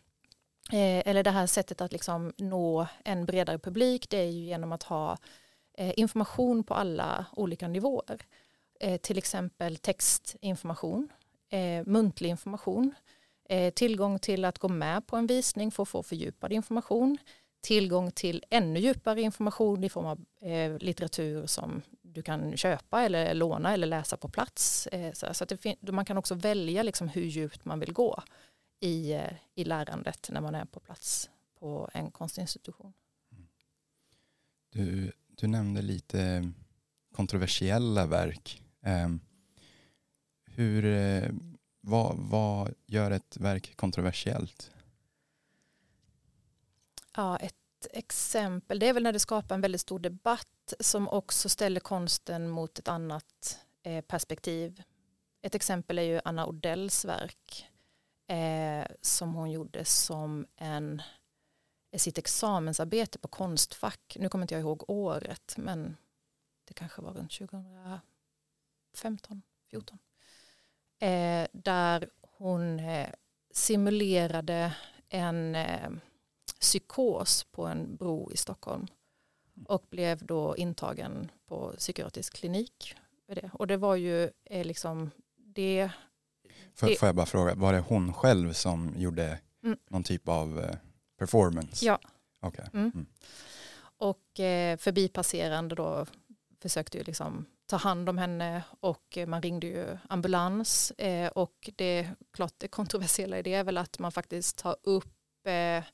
eh, 0.72 1.08
eller 1.08 1.22
det 1.22 1.30
här 1.30 1.46
sättet 1.46 1.80
att 1.80 1.92
liksom 1.92 2.32
nå 2.38 2.86
en 3.04 3.26
bredare 3.26 3.58
publik, 3.58 4.10
det 4.10 4.16
är 4.16 4.30
ju 4.30 4.44
genom 4.44 4.72
att 4.72 4.82
ha 4.82 5.18
eh, 5.78 5.92
information 5.96 6.64
på 6.64 6.74
alla 6.74 7.26
olika 7.32 7.68
nivåer. 7.68 8.20
Eh, 8.80 9.00
till 9.00 9.18
exempel 9.18 9.76
textinformation, 9.76 11.08
eh, 11.48 11.86
muntlig 11.86 12.30
information, 12.30 12.94
eh, 13.48 13.72
tillgång 13.72 14.18
till 14.18 14.44
att 14.44 14.58
gå 14.58 14.68
med 14.68 15.06
på 15.06 15.16
en 15.16 15.26
visning 15.26 15.70
för 15.70 15.82
att 15.82 15.88
få 15.88 16.02
fördjupad 16.02 16.52
information, 16.52 17.18
tillgång 17.60 18.10
till 18.10 18.44
ännu 18.50 18.80
djupare 18.80 19.22
information 19.22 19.84
i 19.84 19.88
form 19.88 20.06
av 20.06 20.24
eh, 20.40 20.78
litteratur 20.78 21.46
som 21.46 21.82
du 22.12 22.22
kan 22.22 22.56
köpa 22.56 23.02
eller 23.02 23.34
låna 23.34 23.74
eller 23.74 23.86
läsa 23.86 24.16
på 24.16 24.28
plats. 24.28 24.86
Eh, 24.86 25.12
så 25.12 25.26
att 25.26 25.52
man 25.80 26.04
kan 26.04 26.16
också 26.16 26.34
välja 26.34 26.82
liksom 26.82 27.08
hur 27.08 27.22
djupt 27.22 27.64
man 27.64 27.80
vill 27.80 27.92
gå 27.92 28.22
i, 28.80 29.12
eh, 29.12 29.32
i 29.54 29.64
lärandet 29.64 30.28
när 30.32 30.40
man 30.40 30.54
är 30.54 30.64
på 30.64 30.80
plats 30.80 31.30
på 31.58 31.90
en 31.94 32.10
konstinstitution. 32.10 32.92
Du, 34.70 35.12
du 35.28 35.46
nämnde 35.46 35.82
lite 35.82 36.52
kontroversiella 37.12 38.06
verk. 38.06 38.62
Ehm, 38.82 39.20
hur, 40.44 40.84
eh, 40.84 41.30
vad, 41.80 42.16
vad 42.18 42.74
gör 42.86 43.10
ett 43.10 43.36
verk 43.36 43.76
kontroversiellt? 43.76 44.70
Ja, 47.16 47.36
ett 47.36 47.61
exempel, 47.92 48.78
det 48.78 48.88
är 48.88 48.92
väl 48.92 49.02
när 49.02 49.12
det 49.12 49.18
skapar 49.18 49.54
en 49.54 49.60
väldigt 49.60 49.80
stor 49.80 49.98
debatt 49.98 50.74
som 50.80 51.08
också 51.08 51.48
ställer 51.48 51.80
konsten 51.80 52.48
mot 52.48 52.78
ett 52.78 52.88
annat 52.88 53.58
eh, 53.82 54.04
perspektiv. 54.04 54.82
Ett 55.42 55.54
exempel 55.54 55.98
är 55.98 56.02
ju 56.02 56.20
Anna 56.24 56.46
Odells 56.46 57.04
verk 57.04 57.70
eh, 58.26 58.86
som 59.00 59.34
hon 59.34 59.50
gjorde 59.50 59.84
som 59.84 60.46
en 60.56 61.02
eh, 61.90 61.98
sitt 61.98 62.18
examensarbete 62.18 63.18
på 63.18 63.28
Konstfack. 63.28 64.16
Nu 64.20 64.28
kommer 64.28 64.44
inte 64.44 64.54
jag 64.54 64.60
ihåg 64.60 64.90
året 64.90 65.54
men 65.56 65.96
det 66.64 66.74
kanske 66.74 67.02
var 67.02 67.12
runt 67.12 67.32
2015, 67.32 69.42
14. 69.70 69.98
Eh, 70.98 71.46
där 71.52 72.10
hon 72.20 72.80
eh, 72.80 73.08
simulerade 73.50 74.76
en 75.08 75.54
eh, 75.54 75.90
psykos 76.62 77.44
på 77.44 77.66
en 77.66 77.96
bro 77.96 78.30
i 78.32 78.36
Stockholm 78.36 78.86
och 79.64 79.84
blev 79.90 80.24
då 80.26 80.56
intagen 80.56 81.30
på 81.46 81.74
psykiatrisk 81.78 82.36
klinik. 82.36 82.94
Det. 83.26 83.50
Och 83.52 83.66
det 83.66 83.76
var 83.76 83.96
ju 83.96 84.30
eh, 84.44 84.64
liksom 84.64 85.10
det. 85.36 85.90
Får, 86.74 86.86
det. 86.86 86.96
får 86.96 87.06
jag 87.08 87.16
bara 87.16 87.26
fråga, 87.26 87.54
var 87.54 87.72
det 87.72 87.80
hon 87.80 88.12
själv 88.12 88.52
som 88.52 88.94
gjorde 88.96 89.38
mm. 89.64 89.78
någon 89.90 90.02
typ 90.02 90.28
av 90.28 90.60
eh, 90.60 90.76
performance? 91.18 91.86
Ja. 91.86 91.98
Okay. 92.40 92.66
Mm. 92.72 92.92
Mm. 92.94 93.06
Och 93.82 94.40
eh, 94.40 94.76
förbipasserande 94.76 95.74
då 95.74 96.06
försökte 96.60 96.98
ju 96.98 97.04
liksom 97.04 97.46
ta 97.66 97.76
hand 97.76 98.08
om 98.08 98.18
henne 98.18 98.62
och 98.80 99.18
man 99.26 99.42
ringde 99.42 99.66
ju 99.66 99.98
ambulans 100.08 100.90
eh, 100.90 101.28
och 101.28 101.70
det 101.76 102.10
klart 102.32 102.54
det 102.58 102.68
kontroversiella 102.68 103.38
i 103.38 103.42
det 103.42 103.54
är 103.54 103.64
väl 103.64 103.78
att 103.78 103.98
man 103.98 104.12
faktiskt 104.12 104.58
tar 104.58 104.76
upp 104.82 105.46
eh, 105.46 105.84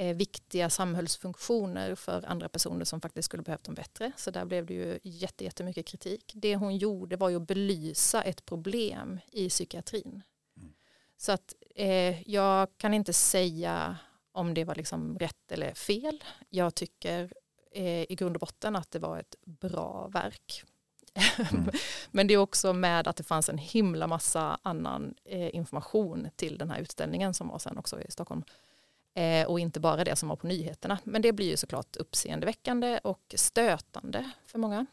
viktiga 0.00 0.70
samhällsfunktioner 0.70 1.94
för 1.94 2.24
andra 2.26 2.48
personer 2.48 2.84
som 2.84 3.00
faktiskt 3.00 3.26
skulle 3.26 3.42
behövt 3.42 3.64
dem 3.64 3.74
bättre. 3.74 4.12
Så 4.16 4.30
där 4.30 4.44
blev 4.44 4.66
det 4.66 4.74
ju 4.74 4.98
jätte, 5.02 5.44
jättemycket 5.44 5.86
kritik. 5.86 6.32
Det 6.34 6.56
hon 6.56 6.76
gjorde 6.76 7.16
var 7.16 7.28
ju 7.28 7.36
att 7.36 7.46
belysa 7.46 8.22
ett 8.22 8.44
problem 8.44 9.20
i 9.32 9.48
psykiatrin. 9.48 10.22
Mm. 10.56 10.72
Så 11.16 11.32
att 11.32 11.54
eh, 11.76 12.30
jag 12.30 12.68
kan 12.76 12.94
inte 12.94 13.12
säga 13.12 13.96
om 14.32 14.54
det 14.54 14.64
var 14.64 14.74
liksom 14.74 15.18
rätt 15.18 15.52
eller 15.52 15.74
fel. 15.74 16.24
Jag 16.48 16.74
tycker 16.74 17.32
eh, 17.72 18.02
i 18.02 18.14
grund 18.18 18.36
och 18.36 18.40
botten 18.40 18.76
att 18.76 18.90
det 18.90 18.98
var 18.98 19.18
ett 19.18 19.34
bra 19.44 20.08
verk. 20.08 20.64
Mm. 21.52 21.70
Men 22.10 22.26
det 22.26 22.34
är 22.34 22.38
också 22.38 22.72
med 22.72 23.08
att 23.08 23.16
det 23.16 23.22
fanns 23.22 23.48
en 23.48 23.58
himla 23.58 24.06
massa 24.06 24.58
annan 24.62 25.14
eh, 25.24 25.54
information 25.54 26.28
till 26.36 26.58
den 26.58 26.70
här 26.70 26.80
utställningen 26.80 27.34
som 27.34 27.48
var 27.48 27.58
sen 27.58 27.78
också 27.78 28.00
i 28.00 28.10
Stockholm. 28.10 28.44
Eh, 29.14 29.46
och 29.46 29.60
inte 29.60 29.80
bara 29.80 30.04
det 30.04 30.16
som 30.16 30.28
var 30.28 30.36
på 30.36 30.46
nyheterna. 30.46 30.98
Men 31.04 31.22
det 31.22 31.32
blir 31.32 31.50
ju 31.50 31.56
såklart 31.56 31.96
uppseendeväckande 31.96 32.98
och 32.98 33.34
stötande 33.36 34.30
för 34.46 34.58
många. 34.58 34.86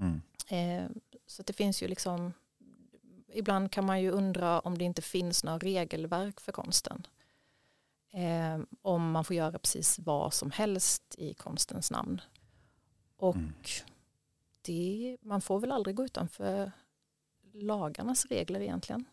Mm. 0.00 0.22
Eh, 0.48 0.90
så 1.26 1.42
det 1.42 1.52
finns 1.52 1.82
ju 1.82 1.88
liksom, 1.88 2.32
ibland 3.32 3.72
kan 3.72 3.86
man 3.86 4.02
ju 4.02 4.10
undra 4.10 4.60
om 4.60 4.78
det 4.78 4.84
inte 4.84 5.02
finns 5.02 5.44
några 5.44 5.58
regelverk 5.58 6.40
för 6.40 6.52
konsten. 6.52 7.06
Eh, 8.12 8.60
om 8.82 9.10
man 9.10 9.24
får 9.24 9.36
göra 9.36 9.58
precis 9.58 9.98
vad 9.98 10.34
som 10.34 10.50
helst 10.50 11.14
i 11.18 11.34
konstens 11.34 11.90
namn. 11.90 12.20
Och 13.16 13.36
mm. 13.36 13.52
det, 14.62 15.16
man 15.20 15.40
får 15.40 15.60
väl 15.60 15.72
aldrig 15.72 15.96
gå 15.96 16.04
utanför 16.04 16.72
lagarnas 17.52 18.26
regler 18.26 18.60
egentligen. 18.60 19.04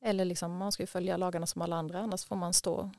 Eller 0.00 0.24
liksom, 0.24 0.56
man 0.56 0.72
ska 0.72 0.82
ju 0.82 0.86
följa 0.86 1.16
lagarna 1.16 1.46
som 1.46 1.62
alla 1.62 1.76
andra, 1.76 2.00
annars 2.00 2.24
får 2.24 2.36
man 2.36 2.52
stå 2.52 2.90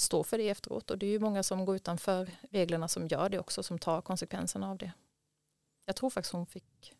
stå 0.00 0.24
för 0.24 0.38
det 0.38 0.48
efteråt. 0.48 0.90
Och 0.90 0.98
det 0.98 1.06
är 1.06 1.10
ju 1.10 1.18
många 1.18 1.42
som 1.42 1.64
går 1.64 1.76
utanför 1.76 2.30
reglerna 2.50 2.88
som 2.88 3.06
gör 3.06 3.28
det 3.28 3.38
också, 3.38 3.62
som 3.62 3.78
tar 3.78 4.00
konsekvenserna 4.02 4.70
av 4.70 4.78
det. 4.78 4.92
Jag 5.84 5.96
tror 5.96 6.10
faktiskt 6.10 6.32
hon 6.32 6.46
fick 6.46 6.94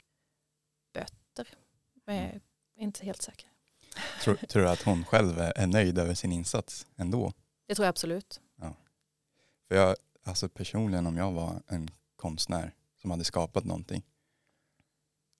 böter, 0.92 1.48
men 2.04 2.16
jag 2.16 2.24
är 2.24 2.40
inte 2.76 3.04
helt 3.04 3.22
säker. 3.22 3.48
Tror, 4.22 4.34
tror 4.34 4.62
du 4.62 4.68
att 4.68 4.82
hon 4.82 5.04
själv 5.04 5.38
är 5.38 5.66
nöjd 5.66 5.98
över 5.98 6.14
sin 6.14 6.32
insats 6.32 6.86
ändå? 6.96 7.32
Det 7.66 7.74
tror 7.74 7.84
jag 7.84 7.90
absolut. 7.90 8.40
Ja. 8.56 8.74
För 9.68 9.74
jag, 9.74 9.96
alltså 10.24 10.48
personligen 10.48 11.06
om 11.06 11.16
jag 11.16 11.32
var 11.32 11.62
en 11.66 11.90
konstnär 12.16 12.74
som 13.00 13.10
hade 13.10 13.24
skapat 13.24 13.64
någonting, 13.64 14.02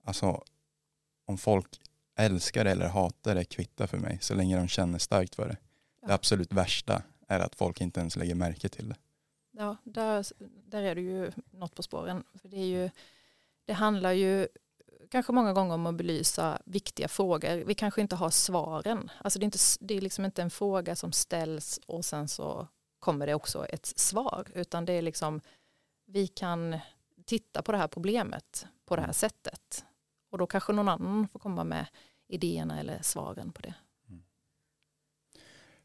alltså 0.03 0.43
om 1.25 1.37
folk 1.37 1.81
älskar 2.15 2.65
eller 2.65 2.87
hatar 2.87 3.35
det 3.35 3.45
kvittar 3.45 3.87
för 3.87 3.97
mig 3.97 4.17
så 4.21 4.33
länge 4.33 4.57
de 4.57 4.67
känner 4.67 4.99
starkt 4.99 5.35
för 5.35 5.47
det. 5.47 5.57
Ja. 6.01 6.07
Det 6.07 6.13
absolut 6.13 6.53
värsta 6.53 7.03
är 7.31 7.39
att 7.39 7.55
folk 7.55 7.81
inte 7.81 7.99
ens 7.99 8.15
lägger 8.15 8.35
märke 8.35 8.69
till 8.69 8.89
det. 8.89 8.95
Ja, 9.51 9.77
där, 9.83 10.25
där 10.65 10.83
är 10.83 10.95
det 10.95 11.01
ju 11.01 11.31
något 11.51 11.75
på 11.75 11.83
spåren. 11.83 12.23
För 12.35 12.49
det, 12.49 12.57
är 12.57 12.65
ju, 12.65 12.89
det 13.65 13.73
handlar 13.73 14.11
ju 14.11 14.47
kanske 15.09 15.31
många 15.31 15.53
gånger 15.53 15.75
om 15.75 15.85
att 15.85 15.95
belysa 15.95 16.61
viktiga 16.65 17.07
frågor. 17.07 17.63
Vi 17.65 17.75
kanske 17.75 18.01
inte 18.01 18.15
har 18.15 18.29
svaren. 18.29 19.11
Alltså 19.17 19.39
det, 19.39 19.43
är 19.43 19.45
inte, 19.45 19.59
det 19.79 19.93
är 19.97 20.01
liksom 20.01 20.25
inte 20.25 20.41
en 20.41 20.49
fråga 20.49 20.95
som 20.95 21.11
ställs 21.11 21.79
och 21.85 22.05
sen 22.05 22.27
så 22.27 22.67
kommer 22.99 23.27
det 23.27 23.33
också 23.33 23.65
ett 23.65 23.85
svar. 23.85 24.47
Utan 24.53 24.85
det 24.85 24.93
är 24.93 25.01
liksom, 25.01 25.41
vi 26.05 26.27
kan 26.27 26.79
titta 27.25 27.61
på 27.61 27.71
det 27.71 27.77
här 27.77 27.87
problemet 27.87 28.67
på 28.85 28.95
det 28.95 29.01
här 29.01 29.11
sättet. 29.11 29.85
Och 30.31 30.37
då 30.37 30.47
kanske 30.47 30.73
någon 30.73 30.89
annan 30.89 31.27
får 31.27 31.39
komma 31.39 31.63
med 31.63 31.85
idéerna 32.27 32.79
eller 32.79 33.01
svaren 33.01 33.51
på 33.51 33.61
det. 33.61 33.73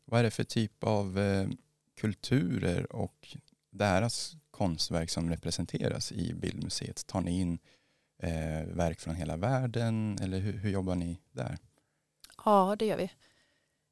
Vad 0.07 0.21
är 0.21 0.25
det 0.25 0.31
för 0.31 0.45
typ 0.45 0.85
av 0.85 1.19
eh, 1.19 1.49
kulturer 1.97 2.92
och 2.92 3.37
deras 3.71 4.37
konstverk 4.51 5.11
som 5.11 5.31
representeras 5.31 6.12
i 6.12 6.35
Bildmuseet? 6.35 7.07
Tar 7.07 7.21
ni 7.21 7.40
in 7.40 7.59
eh, 8.23 8.66
verk 8.66 9.01
från 9.01 9.14
hela 9.14 9.37
världen 9.37 10.19
eller 10.23 10.38
hur, 10.38 10.53
hur, 10.53 10.71
jobbar 10.71 10.95
ni 10.95 11.21
där? 11.33 11.59
Ja, 12.45 12.77
det 12.79 12.87
gör 12.87 12.97
vi. 12.97 13.11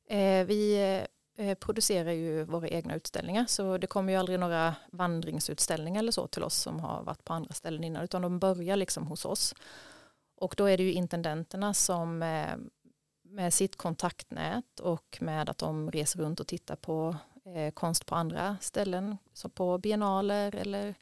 Eh, 0.08 0.46
vi 0.46 0.76
eh, 1.36 1.54
producerar 1.54 2.12
ju 2.12 2.44
våra 2.44 2.68
egna 2.68 2.94
utställningar 2.94 3.46
så 3.48 3.78
det 3.78 3.86
kommer 3.86 4.12
ju 4.12 4.18
aldrig 4.18 4.40
några 4.40 4.74
vandringsutställningar 4.92 5.98
eller 5.98 6.12
så 6.12 6.26
till 6.26 6.42
oss 6.42 6.54
som 6.54 6.80
har 6.80 7.02
varit 7.02 7.24
på 7.24 7.32
andra 7.32 7.54
ställen 7.54 7.84
innan 7.84 8.04
utan 8.04 8.22
de 8.22 8.38
börjar 8.38 8.76
liksom 8.76 9.06
hos 9.06 9.24
oss. 9.24 9.54
Och 10.36 10.54
då 10.56 10.64
är 10.64 10.76
det 10.76 10.82
ju 10.82 10.92
intendenterna 10.92 11.74
som 11.74 12.22
eh, 12.22 12.56
med 13.34 13.54
sitt 13.54 13.76
kontaktnät 13.76 14.80
och 14.80 15.18
med 15.20 15.50
att 15.50 15.58
de 15.58 15.90
reser 15.90 16.18
runt 16.18 16.40
och 16.40 16.46
tittar 16.46 16.76
på 16.76 17.16
eh, 17.44 17.70
konst 17.70 18.06
på 18.06 18.14
andra 18.14 18.56
ställen, 18.60 19.18
som 19.32 19.50
på 19.50 19.78
biennaler 19.78 20.54
eller, 20.54 20.94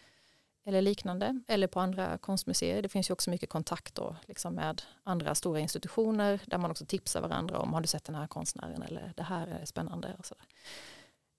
eller 0.64 0.83
liknande, 0.83 1.40
eller 1.49 1.66
på 1.66 1.81
andra 1.81 2.18
konstmuseer. 2.18 2.83
Det 2.83 2.88
finns 2.88 3.11
ju 3.11 3.12
också 3.12 3.31
mycket 3.31 3.49
kontakt 3.49 3.95
då, 3.95 4.16
liksom 4.27 4.55
med 4.55 4.83
andra 5.03 5.35
stora 5.35 5.61
institutioner 5.61 6.40
där 6.47 6.59
man 6.59 6.71
också 6.71 6.87
tipsar 6.87 7.21
varandra 7.21 7.59
om 7.59 7.73
har 7.73 7.81
du 7.81 7.87
sett 7.87 8.05
den 8.05 8.14
här 8.14 8.27
konstnären 8.27 8.83
eller 8.83 9.12
det 9.16 9.23
här 9.23 9.47
är 9.47 9.64
spännande. 9.64 10.16
Och 10.18 10.27
sådär. 10.27 10.47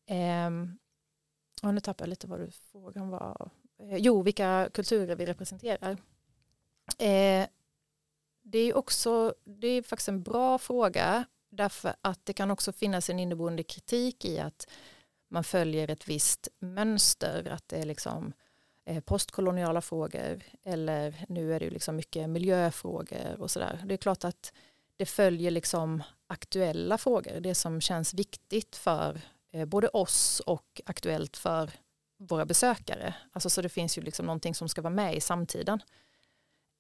Eh, 0.06 0.50
och 1.64 1.74
nu 1.74 1.80
tappar 1.80 2.06
jag 2.06 2.10
lite 2.10 2.28
vad 2.28 2.40
du 2.40 2.52
frågan 2.52 3.10
var. 3.10 3.50
Eh, 3.80 3.98
jo, 3.98 4.22
vilka 4.22 4.70
kulturer 4.74 5.16
vi 5.16 5.26
representerar. 5.26 5.98
Eh, 6.98 7.48
det 8.44 8.60
är 8.60 8.78
också, 8.78 9.34
det 9.44 9.68
är 9.68 9.82
faktiskt 9.82 10.10
en 10.10 10.24
bra 10.24 10.58
fråga 10.58 11.26
därför 11.50 11.96
att 12.02 12.26
det 12.26 12.34
kan 12.34 12.52
också 12.52 12.72
finnas 12.72 13.10
en 13.10 13.20
inneboende 13.20 13.64
kritik 13.64 14.26
i 14.26 14.40
att 14.40 14.68
man 15.30 15.44
följer 15.44 15.90
ett 15.90 16.08
visst 16.08 16.48
mönster, 16.60 17.50
att 17.52 17.68
det 17.68 17.78
är 17.78 17.86
liksom 17.86 18.34
eh, 18.86 19.00
postkoloniala 19.04 19.82
frågor 19.82 20.44
eller 20.64 21.26
nu 21.30 21.54
är 21.54 21.60
det 21.60 21.70
liksom 21.70 21.96
mycket 21.96 22.30
miljöfrågor 22.30 23.36
och 23.40 23.52
sådär. 23.52 23.84
Det 23.86 23.94
är 23.94 23.98
klart 23.98 24.24
att 24.24 24.54
det 24.98 25.06
följer 25.06 25.52
liksom 25.52 26.04
aktuella 26.28 26.98
frågor, 26.98 27.40
det 27.40 27.56
som 27.56 27.82
känns 27.82 28.14
viktigt 28.14 28.76
för 28.76 29.22
eh, 29.52 29.66
både 29.66 29.88
oss 29.88 30.40
och 30.40 30.82
aktuellt 30.86 31.38
för 31.38 31.72
våra 32.18 32.46
besökare. 32.46 33.16
Alltså 33.32 33.50
så 33.50 33.62
det 33.62 33.70
finns 33.70 33.98
ju 33.98 34.02
liksom 34.02 34.26
någonting 34.26 34.56
som 34.56 34.70
ska 34.70 34.82
vara 34.82 34.94
med 34.94 35.16
i 35.16 35.22
samtiden. 35.22 35.80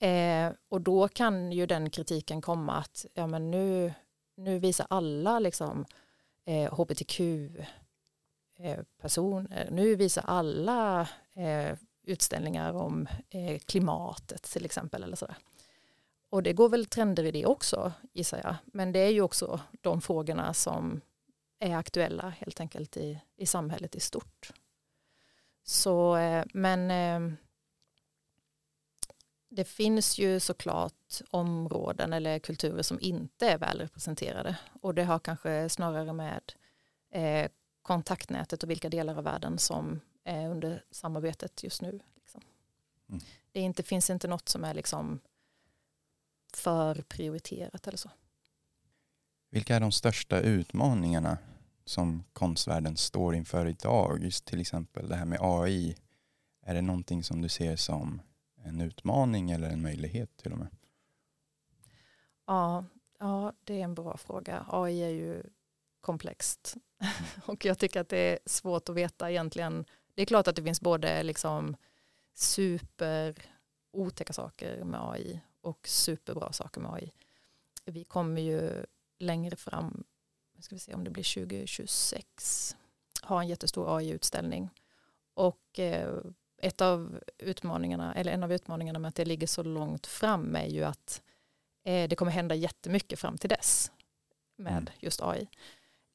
Eh, 0.03 0.51
och 0.69 0.81
då 0.81 1.07
kan 1.07 1.51
ju 1.51 1.65
den 1.65 1.89
kritiken 1.89 2.41
komma 2.41 2.73
att 2.73 3.05
ja, 3.13 3.27
men 3.27 3.51
nu, 3.51 3.93
nu 4.37 4.59
visar 4.59 4.87
alla 4.89 5.39
liksom, 5.39 5.85
eh, 6.45 6.73
hbtq-personer, 6.73 7.67
eh, 9.51 9.61
eh, 9.61 9.71
nu 9.71 9.95
visar 9.95 10.23
alla 10.27 11.09
eh, 11.33 11.77
utställningar 12.03 12.73
om 12.73 13.07
eh, 13.29 13.59
klimatet 13.59 14.43
till 14.43 14.65
exempel. 14.65 15.03
Eller 15.03 15.15
sådär. 15.15 15.37
Och 16.29 16.43
det 16.43 16.53
går 16.53 16.69
väl 16.69 16.85
trender 16.85 17.23
i 17.23 17.31
det 17.31 17.45
också 17.45 17.91
gissar 18.13 18.41
jag. 18.43 18.55
Men 18.65 18.91
det 18.91 18.99
är 18.99 19.09
ju 19.09 19.21
också 19.21 19.59
de 19.81 20.01
frågorna 20.01 20.53
som 20.53 21.01
är 21.59 21.75
aktuella 21.75 22.29
helt 22.29 22.59
enkelt 22.59 22.97
i, 22.97 23.19
i 23.35 23.45
samhället 23.45 23.95
i 23.95 23.99
stort. 23.99 24.51
Så, 25.63 26.15
eh, 26.15 26.45
men 26.53 26.91
eh, 26.91 27.19
det 29.55 29.65
finns 29.65 30.19
ju 30.19 30.39
såklart 30.39 31.21
områden 31.29 32.13
eller 32.13 32.39
kulturer 32.39 32.81
som 32.81 32.99
inte 33.01 33.49
är 33.49 33.57
väl 33.57 33.79
representerade 33.79 34.57
och 34.81 34.95
det 34.95 35.03
har 35.03 35.19
kanske 35.19 35.69
snarare 35.69 36.13
med 36.13 36.53
eh, 37.11 37.51
kontaktnätet 37.81 38.63
och 38.63 38.69
vilka 38.69 38.89
delar 38.89 39.17
av 39.17 39.23
världen 39.23 39.57
som 39.59 39.99
är 40.23 40.49
under 40.49 40.83
samarbetet 40.91 41.63
just 41.63 41.81
nu. 41.81 41.99
Liksom. 42.15 42.41
Mm. 43.09 43.21
Det 43.51 43.59
inte, 43.59 43.83
finns 43.83 44.09
inte 44.09 44.27
något 44.27 44.49
som 44.49 44.63
är 44.63 44.73
liksom 44.73 45.19
för 46.53 47.01
prioriterat 47.01 47.87
eller 47.87 47.97
så. 47.97 48.09
Vilka 49.49 49.75
är 49.75 49.79
de 49.79 49.91
största 49.91 50.39
utmaningarna 50.39 51.37
som 51.85 52.23
konstvärlden 52.33 52.97
står 52.97 53.35
inför 53.35 53.65
idag? 53.65 54.23
Just 54.23 54.45
till 54.45 54.61
exempel 54.61 55.09
det 55.09 55.15
här 55.15 55.25
med 55.25 55.39
AI. 55.41 55.95
Är 56.65 56.73
det 56.73 56.81
någonting 56.81 57.23
som 57.23 57.41
du 57.41 57.49
ser 57.49 57.75
som 57.75 58.21
en 58.63 58.81
utmaning 58.81 59.51
eller 59.51 59.69
en 59.69 59.81
möjlighet 59.81 60.37
till 60.37 60.51
och 60.51 60.57
med? 60.57 60.67
Ja, 62.45 62.85
ja 63.19 63.53
det 63.63 63.79
är 63.79 63.83
en 63.83 63.95
bra 63.95 64.17
fråga. 64.17 64.65
AI 64.69 65.03
är 65.03 65.09
ju 65.09 65.43
komplext 66.01 66.75
mm. 66.99 67.13
och 67.45 67.65
jag 67.65 67.79
tycker 67.79 68.01
att 68.01 68.09
det 68.09 68.17
är 68.17 68.39
svårt 68.45 68.89
att 68.89 68.95
veta 68.95 69.31
egentligen. 69.31 69.85
Det 70.13 70.21
är 70.21 70.25
klart 70.25 70.47
att 70.47 70.55
det 70.55 70.63
finns 70.63 70.81
både 70.81 71.23
liksom 71.23 71.75
super 72.33 73.35
otäcka 73.91 74.33
saker 74.33 74.83
med 74.83 75.09
AI 75.09 75.41
och 75.61 75.87
superbra 75.87 76.51
saker 76.51 76.81
med 76.81 76.93
AI. 76.93 77.11
Vi 77.85 78.03
kommer 78.03 78.41
ju 78.41 78.85
längre 79.19 79.55
fram, 79.55 80.03
ska 80.59 80.75
vi 80.75 80.79
se 80.79 80.93
om 80.93 81.03
det 81.03 81.11
blir 81.11 81.35
2026, 81.35 82.75
ha 83.23 83.41
en 83.41 83.47
jättestor 83.47 83.97
AI-utställning. 83.97 84.69
Och 85.33 85.79
eh, 85.79 86.15
ett 86.63 86.81
av 86.81 87.19
utmaningarna, 87.37 88.13
eller 88.13 88.31
en 88.31 88.43
av 88.43 88.53
utmaningarna 88.53 88.99
med 88.99 89.09
att 89.09 89.15
det 89.15 89.25
ligger 89.25 89.47
så 89.47 89.63
långt 89.63 90.07
fram 90.07 90.55
är 90.55 90.67
ju 90.67 90.83
att 90.83 91.21
eh, 91.83 92.09
det 92.09 92.15
kommer 92.15 92.31
hända 92.31 92.55
jättemycket 92.55 93.19
fram 93.19 93.37
till 93.37 93.49
dess 93.49 93.91
med 94.55 94.71
mm. 94.71 94.87
just 94.99 95.21
AI. 95.21 95.47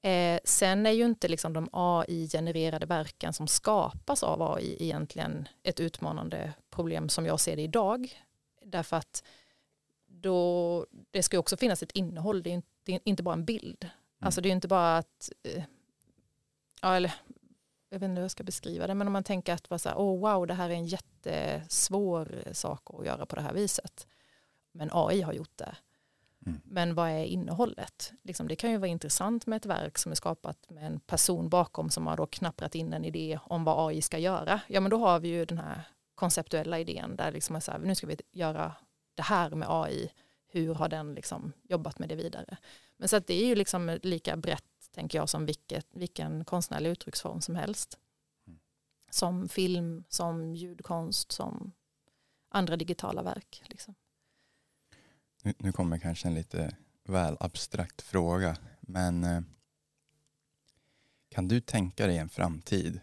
Eh, 0.02 0.40
sen 0.44 0.86
är 0.86 0.90
ju 0.90 1.04
inte 1.04 1.28
liksom 1.28 1.52
de 1.52 1.68
AI-genererade 1.72 2.86
verken 2.86 3.32
som 3.32 3.48
skapas 3.48 4.22
av 4.22 4.42
AI 4.42 4.76
egentligen 4.80 5.48
ett 5.62 5.80
utmanande 5.80 6.52
problem 6.70 7.08
som 7.08 7.26
jag 7.26 7.40
ser 7.40 7.56
det 7.56 7.62
idag. 7.62 8.22
Därför 8.64 8.96
att 8.96 9.24
då, 10.06 10.86
det 11.10 11.22
ska 11.22 11.36
ju 11.36 11.40
också 11.40 11.56
finnas 11.56 11.82
ett 11.82 11.92
innehåll, 11.92 12.42
det 12.42 12.50
är 12.50 12.54
inte, 12.54 12.68
det 12.82 12.94
är 12.94 13.00
inte 13.04 13.22
bara 13.22 13.34
en 13.34 13.44
bild. 13.44 13.84
Mm. 13.84 13.92
Alltså 14.20 14.40
det 14.40 14.48
är 14.48 14.52
inte 14.52 14.68
bara 14.68 14.96
att, 14.96 15.32
eh, 15.42 15.62
ja, 16.82 16.96
eller 16.96 17.14
jag 17.90 17.98
vet 17.98 18.08
inte 18.08 18.18
hur 18.18 18.24
jag 18.24 18.30
ska 18.30 18.44
beskriva 18.44 18.86
det, 18.86 18.94
men 18.94 19.06
om 19.06 19.12
man 19.12 19.24
tänker 19.24 19.52
att 19.54 19.70
vara 19.70 19.78
så 19.78 19.88
här, 19.88 19.96
oh, 19.96 20.20
wow, 20.20 20.46
det 20.46 20.54
här 20.54 20.70
är 20.70 20.74
en 20.74 20.86
jättesvår 20.86 22.42
sak 22.52 22.82
att 22.86 23.06
göra 23.06 23.26
på 23.26 23.36
det 23.36 23.42
här 23.42 23.52
viset. 23.52 24.06
Men 24.72 24.90
AI 24.92 25.22
har 25.22 25.32
gjort 25.32 25.56
det. 25.58 25.76
Mm. 26.46 26.60
Men 26.64 26.94
vad 26.94 27.10
är 27.10 27.24
innehållet? 27.24 28.12
Liksom, 28.22 28.48
det 28.48 28.56
kan 28.56 28.70
ju 28.70 28.76
vara 28.76 28.88
intressant 28.88 29.46
med 29.46 29.56
ett 29.56 29.66
verk 29.66 29.98
som 29.98 30.12
är 30.12 30.16
skapat 30.16 30.70
med 30.70 30.86
en 30.86 31.00
person 31.00 31.48
bakom 31.48 31.90
som 31.90 32.06
har 32.06 32.16
då 32.16 32.26
knapprat 32.26 32.74
in 32.74 32.92
en 32.92 33.04
idé 33.04 33.38
om 33.42 33.64
vad 33.64 33.88
AI 33.88 34.02
ska 34.02 34.18
göra. 34.18 34.60
Ja 34.66 34.80
men 34.80 34.90
då 34.90 34.98
har 34.98 35.20
vi 35.20 35.28
ju 35.28 35.44
den 35.44 35.58
här 35.58 35.82
konceptuella 36.14 36.78
idén 36.78 37.16
där 37.16 37.32
liksom 37.32 37.56
är 37.56 37.60
så 37.60 37.72
här, 37.72 37.78
nu 37.78 37.94
ska 37.94 38.06
vi 38.06 38.16
göra 38.32 38.72
det 39.14 39.22
här 39.22 39.50
med 39.50 39.68
AI. 39.70 40.10
Hur 40.50 40.74
har 40.74 40.88
den 40.88 41.14
liksom 41.14 41.52
jobbat 41.62 41.98
med 41.98 42.08
det 42.08 42.14
vidare? 42.14 42.56
Men 42.96 43.08
så 43.08 43.16
att 43.16 43.26
det 43.26 43.42
är 43.42 43.46
ju 43.46 43.54
liksom 43.54 43.98
lika 44.02 44.36
brett 44.36 44.64
tänker 44.90 45.18
jag 45.18 45.28
som 45.28 45.46
vilket, 45.46 45.86
vilken 45.90 46.44
konstnärlig 46.44 46.90
uttrycksform 46.90 47.40
som 47.40 47.56
helst. 47.56 47.98
Mm. 48.46 48.58
Som 49.10 49.48
film, 49.48 50.04
som 50.08 50.54
ljudkonst, 50.54 51.32
som 51.32 51.72
andra 52.48 52.76
digitala 52.76 53.22
verk. 53.22 53.62
Liksom. 53.66 53.94
Nu, 55.42 55.54
nu 55.58 55.72
kommer 55.72 55.98
kanske 55.98 56.28
en 56.28 56.34
lite 56.34 56.76
väl 57.04 57.36
abstrakt 57.40 58.02
fråga, 58.02 58.56
men 58.80 59.24
eh, 59.24 59.40
kan 61.28 61.48
du 61.48 61.60
tänka 61.60 62.06
dig 62.06 62.18
en 62.18 62.28
framtid 62.28 63.00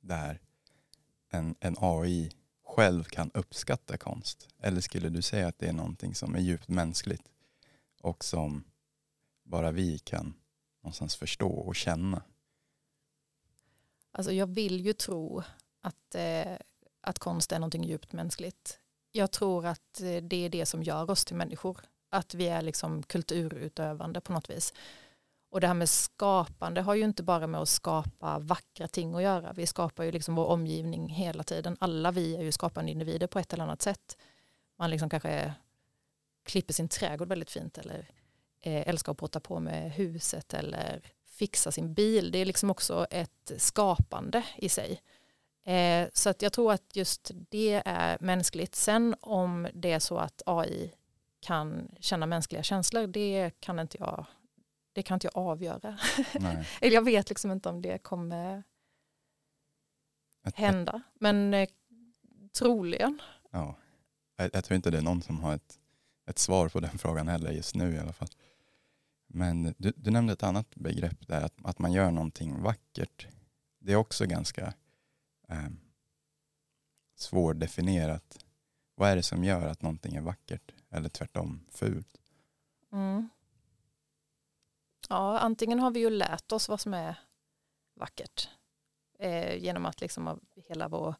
där 0.00 0.40
en, 1.30 1.54
en 1.60 1.76
AI 1.78 2.30
själv 2.64 3.04
kan 3.04 3.30
uppskatta 3.34 3.96
konst? 3.96 4.48
Eller 4.58 4.80
skulle 4.80 5.08
du 5.08 5.22
säga 5.22 5.48
att 5.48 5.58
det 5.58 5.68
är 5.68 5.72
någonting 5.72 6.14
som 6.14 6.34
är 6.34 6.40
djupt 6.40 6.68
mänskligt 6.68 7.28
och 8.00 8.24
som 8.24 8.64
bara 9.44 9.70
vi 9.70 9.98
kan 9.98 10.34
någonstans 10.88 11.16
förstå 11.16 11.48
och 11.48 11.76
känna? 11.76 12.22
Alltså 14.12 14.32
jag 14.32 14.46
vill 14.46 14.86
ju 14.86 14.92
tro 14.92 15.42
att, 15.80 16.14
eh, 16.14 16.56
att 17.00 17.18
konst 17.18 17.52
är 17.52 17.58
någonting 17.58 17.84
djupt 17.84 18.12
mänskligt. 18.12 18.80
Jag 19.12 19.30
tror 19.30 19.66
att 19.66 20.00
eh, 20.00 20.22
det 20.22 20.36
är 20.36 20.48
det 20.48 20.66
som 20.66 20.82
gör 20.82 21.10
oss 21.10 21.24
till 21.24 21.36
människor. 21.36 21.80
Att 22.10 22.34
vi 22.34 22.48
är 22.48 22.62
liksom 22.62 23.02
kulturutövande 23.02 24.20
på 24.20 24.32
något 24.32 24.50
vis. 24.50 24.74
Och 25.50 25.60
det 25.60 25.66
här 25.66 25.74
med 25.74 25.88
skapande 25.88 26.80
har 26.80 26.94
ju 26.94 27.04
inte 27.04 27.22
bara 27.22 27.46
med 27.46 27.60
att 27.60 27.68
skapa 27.68 28.38
vackra 28.38 28.88
ting 28.88 29.14
att 29.14 29.22
göra. 29.22 29.52
Vi 29.52 29.66
skapar 29.66 30.04
ju 30.04 30.12
liksom 30.12 30.34
vår 30.34 30.46
omgivning 30.46 31.08
hela 31.08 31.42
tiden. 31.42 31.76
Alla 31.80 32.10
vi 32.10 32.36
är 32.36 32.42
ju 32.42 32.52
skapande 32.52 32.90
individer 32.90 33.26
på 33.26 33.38
ett 33.38 33.52
eller 33.52 33.64
annat 33.64 33.82
sätt. 33.82 34.16
Man 34.78 34.90
liksom 34.90 35.10
kanske 35.10 35.54
klipper 36.44 36.74
sin 36.74 36.88
trädgård 36.88 37.28
väldigt 37.28 37.50
fint 37.50 37.78
eller 37.78 38.10
älskar 38.62 39.12
att 39.12 39.18
potta 39.18 39.40
på 39.40 39.60
med 39.60 39.92
huset 39.92 40.54
eller 40.54 41.02
fixa 41.26 41.72
sin 41.72 41.94
bil. 41.94 42.30
Det 42.30 42.38
är 42.38 42.44
liksom 42.44 42.70
också 42.70 43.06
ett 43.10 43.52
skapande 43.56 44.42
i 44.56 44.68
sig. 44.68 45.02
Eh, 45.64 46.08
så 46.12 46.30
att 46.30 46.42
jag 46.42 46.52
tror 46.52 46.72
att 46.72 46.96
just 46.96 47.30
det 47.34 47.82
är 47.84 48.18
mänskligt. 48.20 48.74
Sen 48.74 49.14
om 49.20 49.68
det 49.74 49.92
är 49.92 49.98
så 49.98 50.18
att 50.18 50.42
AI 50.46 50.92
kan 51.40 51.88
känna 52.00 52.26
mänskliga 52.26 52.62
känslor, 52.62 53.06
det 53.06 53.50
kan 53.60 53.78
inte 53.78 53.98
jag, 54.00 54.26
det 54.92 55.02
kan 55.02 55.14
inte 55.16 55.26
jag 55.26 55.36
avgöra. 55.36 55.98
Eller 56.80 56.94
jag 56.94 57.04
vet 57.04 57.28
liksom 57.28 57.50
inte 57.50 57.68
om 57.68 57.82
det 57.82 57.98
kommer 57.98 58.62
hända. 60.54 61.02
Men 61.14 61.54
eh, 61.54 61.68
troligen. 62.58 63.22
Ja. 63.50 63.74
Jag, 64.36 64.50
jag, 64.52 64.64
tror 64.64 64.76
inte 64.76 64.90
det 64.90 64.98
är 64.98 65.02
någon 65.02 65.22
som 65.22 65.40
har 65.40 65.54
ett, 65.54 65.78
ett 66.30 66.38
svar 66.38 66.68
på 66.68 66.80
den 66.80 66.98
frågan 66.98 67.28
heller 67.28 67.50
just 67.50 67.74
nu 67.74 67.94
i 67.94 67.98
alla 67.98 68.12
fall. 68.12 68.28
Men 69.28 69.74
du, 69.78 69.92
du 69.96 70.10
nämnde 70.10 70.32
ett 70.32 70.42
annat 70.42 70.74
begrepp 70.74 71.28
där, 71.28 71.40
att, 71.40 71.54
att 71.64 71.78
man 71.78 71.92
gör 71.92 72.10
någonting 72.10 72.62
vackert. 72.62 73.26
Det 73.78 73.92
är 73.92 73.96
också 73.96 74.26
ganska 74.26 74.74
eh, 75.48 75.68
svårdefinierat. 77.16 78.44
Vad 78.94 79.10
är 79.10 79.16
det 79.16 79.22
som 79.22 79.44
gör 79.44 79.66
att 79.66 79.82
någonting 79.82 80.16
är 80.16 80.20
vackert 80.20 80.74
eller 80.90 81.08
tvärtom 81.08 81.66
fult? 81.70 82.20
Mm. 82.92 83.28
Ja, 85.08 85.38
antingen 85.38 85.80
har 85.80 85.90
vi 85.90 86.00
ju 86.00 86.10
lärt 86.10 86.52
oss 86.52 86.68
vad 86.68 86.80
som 86.80 86.94
är 86.94 87.18
vackert 87.94 88.48
eh, 89.18 89.56
genom 89.56 89.86
att 89.86 90.00
liksom 90.00 90.28
av 90.28 90.40
hela 90.68 90.88
vår 90.88 91.14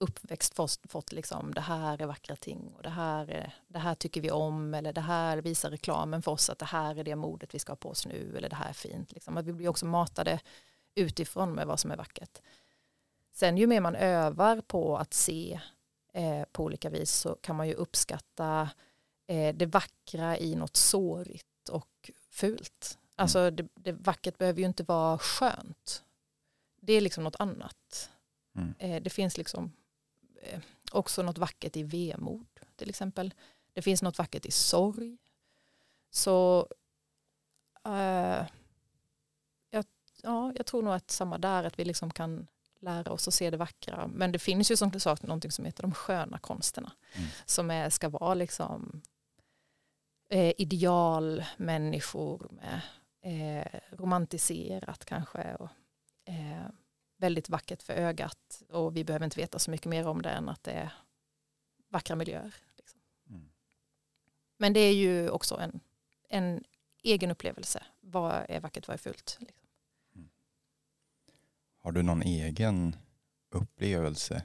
uppväxt 0.00 0.54
fått, 0.54 0.80
fått 0.88 1.12
liksom 1.12 1.54
det 1.54 1.60
här 1.60 2.02
är 2.02 2.06
vackra 2.06 2.36
ting 2.36 2.72
och 2.76 2.82
det 2.82 2.90
här, 2.90 3.30
är, 3.30 3.54
det 3.68 3.78
här 3.78 3.94
tycker 3.94 4.20
vi 4.20 4.30
om 4.30 4.74
eller 4.74 4.92
det 4.92 5.00
här 5.00 5.38
visar 5.38 5.70
reklamen 5.70 6.22
för 6.22 6.32
oss 6.32 6.50
att 6.50 6.58
det 6.58 6.64
här 6.64 6.98
är 6.98 7.04
det 7.04 7.16
modet 7.16 7.54
vi 7.54 7.58
ska 7.58 7.72
ha 7.72 7.76
på 7.76 7.88
oss 7.88 8.06
nu 8.06 8.36
eller 8.36 8.48
det 8.48 8.56
här 8.56 8.68
är 8.68 8.72
fint. 8.72 9.12
Liksom. 9.12 9.36
Att 9.36 9.46
vi 9.46 9.52
blir 9.52 9.68
också 9.68 9.86
matade 9.86 10.40
utifrån 10.94 11.52
med 11.52 11.66
vad 11.66 11.80
som 11.80 11.90
är 11.90 11.96
vackert. 11.96 12.40
Sen 13.32 13.56
ju 13.56 13.66
mer 13.66 13.80
man 13.80 13.96
övar 13.96 14.60
på 14.60 14.96
att 14.96 15.14
se 15.14 15.60
eh, 16.12 16.44
på 16.52 16.64
olika 16.64 16.90
vis 16.90 17.10
så 17.10 17.34
kan 17.40 17.56
man 17.56 17.68
ju 17.68 17.74
uppskatta 17.74 18.70
eh, 19.26 19.54
det 19.54 19.66
vackra 19.66 20.38
i 20.38 20.54
något 20.54 20.76
sårigt 20.76 21.68
och 21.70 22.10
fult. 22.30 22.98
Alltså 23.16 23.38
mm. 23.38 23.56
det, 23.56 23.68
det 23.74 23.92
vackert 23.92 24.38
behöver 24.38 24.60
ju 24.60 24.66
inte 24.66 24.82
vara 24.82 25.18
skönt. 25.18 26.04
Det 26.80 26.92
är 26.92 27.00
liksom 27.00 27.24
något 27.24 27.36
annat. 27.38 28.10
Mm. 28.56 28.74
Eh, 28.78 29.02
det 29.02 29.10
finns 29.10 29.38
liksom 29.38 29.72
också 30.92 31.22
något 31.22 31.38
vackert 31.38 31.76
i 31.76 31.82
vemod 31.82 32.46
till 32.76 32.88
exempel. 32.88 33.34
Det 33.72 33.82
finns 33.82 34.02
något 34.02 34.18
vackert 34.18 34.46
i 34.46 34.50
sorg. 34.50 35.18
Så 36.10 36.68
uh, 37.88 38.46
jag, 39.70 39.84
ja, 40.22 40.52
jag 40.56 40.66
tror 40.66 40.82
nog 40.82 40.94
att 40.94 41.10
samma 41.10 41.38
där, 41.38 41.64
att 41.64 41.78
vi 41.78 41.84
liksom 41.84 42.10
kan 42.10 42.46
lära 42.80 43.12
oss 43.12 43.28
att 43.28 43.34
se 43.34 43.50
det 43.50 43.56
vackra. 43.56 44.06
Men 44.06 44.32
det 44.32 44.38
finns 44.38 44.70
ju 44.70 44.76
som 44.76 45.00
sagt 45.00 45.22
någonting 45.22 45.50
som 45.50 45.64
heter 45.64 45.82
de 45.82 45.94
sköna 45.94 46.38
konsterna. 46.38 46.92
Mm. 47.12 47.28
Som 47.44 47.70
är, 47.70 47.90
ska 47.90 48.08
vara 48.08 48.34
liksom 48.34 49.02
eh, 50.30 50.52
idealmänniskor 50.58 52.50
med 52.50 52.80
eh, 53.22 53.80
romantiserat 53.90 55.04
kanske. 55.04 55.54
Och, 55.54 55.64
eh, 55.64 55.70
väldigt 57.20 57.48
vackert 57.48 57.82
för 57.82 57.92
ögat. 57.92 58.62
Och 58.68 58.96
vi 58.96 59.04
behöver 59.04 59.24
inte 59.24 59.40
veta 59.40 59.58
så 59.58 59.70
mycket 59.70 59.86
mer 59.86 60.06
om 60.06 60.22
det 60.22 60.30
än 60.30 60.48
att 60.48 60.62
det 60.62 60.72
är 60.72 60.92
vackra 61.88 62.16
miljöer. 62.16 62.54
Liksom. 62.76 63.00
Mm. 63.28 63.50
Men 64.56 64.72
det 64.72 64.80
är 64.80 64.94
ju 64.94 65.30
också 65.30 65.60
en, 65.60 65.80
en 66.28 66.64
egen 67.02 67.30
upplevelse. 67.30 67.82
Vad 68.00 68.46
är 68.48 68.60
vackert, 68.60 68.88
vad 68.88 68.94
är 68.94 68.98
fult? 68.98 69.38
Liksom. 69.40 69.60
Har 71.82 71.92
du 71.92 72.02
någon 72.02 72.22
egen 72.22 72.96
upplevelse 73.50 74.44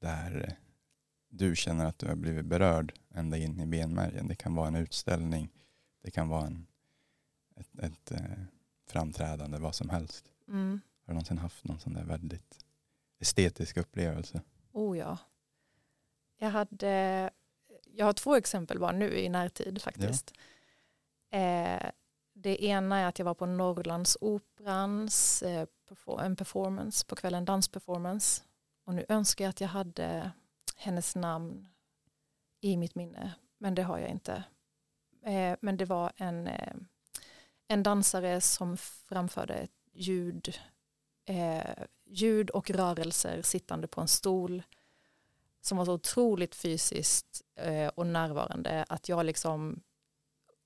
där 0.00 0.58
du 1.28 1.56
känner 1.56 1.86
att 1.86 1.98
du 1.98 2.06
har 2.06 2.14
blivit 2.14 2.46
berörd 2.46 2.94
ända 3.14 3.36
in 3.36 3.60
i 3.60 3.66
benmärgen? 3.66 4.28
Det 4.28 4.34
kan 4.34 4.54
vara 4.54 4.68
en 4.68 4.76
utställning, 4.76 5.52
det 6.02 6.10
kan 6.10 6.28
vara 6.28 6.46
en, 6.46 6.66
ett, 7.56 7.78
ett 7.78 8.10
eh, 8.10 8.20
framträdande, 8.86 9.58
vad 9.58 9.74
som 9.74 9.90
helst. 9.90 10.32
Mm. 10.48 10.80
Har 11.06 11.12
du 11.12 11.14
någonsin 11.14 11.38
haft 11.38 11.64
någon 11.64 11.80
sån 11.80 11.94
där 11.94 12.04
väldigt 12.04 12.64
estetisk 13.18 13.76
upplevelse? 13.76 14.42
Oh 14.72 14.98
ja. 14.98 15.18
Jag, 16.38 16.50
hade, 16.50 17.30
jag 17.84 18.06
har 18.06 18.12
två 18.12 18.36
exempel 18.36 18.78
bara 18.78 18.92
nu 18.92 19.18
i 19.18 19.28
närtid 19.28 19.82
faktiskt. 19.82 20.32
Ja. 21.30 21.38
Eh, 21.38 21.90
det 22.32 22.64
ena 22.64 22.98
är 22.98 23.06
att 23.06 23.18
jag 23.18 23.26
var 23.26 23.34
på 23.34 23.46
Norrlandsoperans 23.46 25.42
eh, 25.42 25.66
en 26.20 26.36
performance 26.36 27.06
på 27.06 27.16
kvällen, 27.16 27.44
dansperformance. 27.44 28.42
Och 28.84 28.94
nu 28.94 29.04
önskar 29.08 29.44
jag 29.44 29.50
att 29.50 29.60
jag 29.60 29.68
hade 29.68 30.30
hennes 30.76 31.16
namn 31.16 31.68
i 32.60 32.76
mitt 32.76 32.94
minne, 32.94 33.34
men 33.58 33.74
det 33.74 33.82
har 33.82 33.98
jag 33.98 34.10
inte. 34.10 34.44
Eh, 35.22 35.56
men 35.60 35.76
det 35.76 35.84
var 35.84 36.12
en, 36.16 36.46
eh, 36.46 36.74
en 37.68 37.82
dansare 37.82 38.40
som 38.40 38.76
framförde 38.76 39.68
ljud, 39.92 40.58
ljud 42.04 42.50
och 42.50 42.70
rörelser 42.70 43.42
sittande 43.42 43.86
på 43.86 44.00
en 44.00 44.08
stol 44.08 44.62
som 45.60 45.78
var 45.78 45.84
så 45.84 45.92
otroligt 45.92 46.54
fysiskt 46.54 47.42
och 47.94 48.06
närvarande 48.06 48.84
att 48.88 49.08
jag 49.08 49.26
liksom 49.26 49.82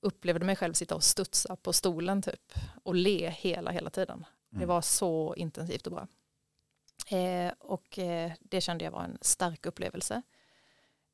upplevde 0.00 0.44
mig 0.44 0.56
själv 0.56 0.72
sitta 0.72 0.94
och 0.94 1.04
studsa 1.04 1.56
på 1.56 1.72
stolen 1.72 2.22
typ 2.22 2.52
och 2.82 2.94
le 2.94 3.30
hela, 3.30 3.70
hela 3.70 3.90
tiden. 3.90 4.24
Mm. 4.52 4.60
Det 4.60 4.66
var 4.66 4.80
så 4.80 5.34
intensivt 5.34 5.86
och 5.86 5.92
bra. 5.92 6.08
Eh, 7.18 7.52
och 7.58 7.98
eh, 7.98 8.32
det 8.40 8.60
kände 8.60 8.84
jag 8.84 8.92
var 8.92 9.04
en 9.04 9.18
stark 9.20 9.66
upplevelse. 9.66 10.22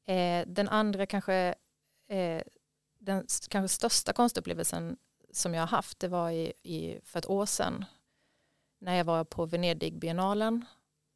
Eh, 0.05 0.47
den 0.47 0.69
andra 0.69 1.07
kanske, 1.07 1.55
eh, 2.09 2.43
den 2.99 3.27
kanske 3.49 3.75
största 3.75 4.13
konstupplevelsen 4.13 4.97
som 5.33 5.55
jag 5.55 5.63
har 5.63 5.67
haft 5.67 5.99
det 5.99 6.09
var 6.09 6.31
i, 6.31 6.53
i, 6.63 7.01
för 7.05 7.19
ett 7.19 7.31
år 7.31 7.47
sedan 7.47 7.85
när 8.79 8.97
jag 8.97 9.05
var 9.05 9.25
på 9.25 9.47
Venedigbiennalen 9.47 10.65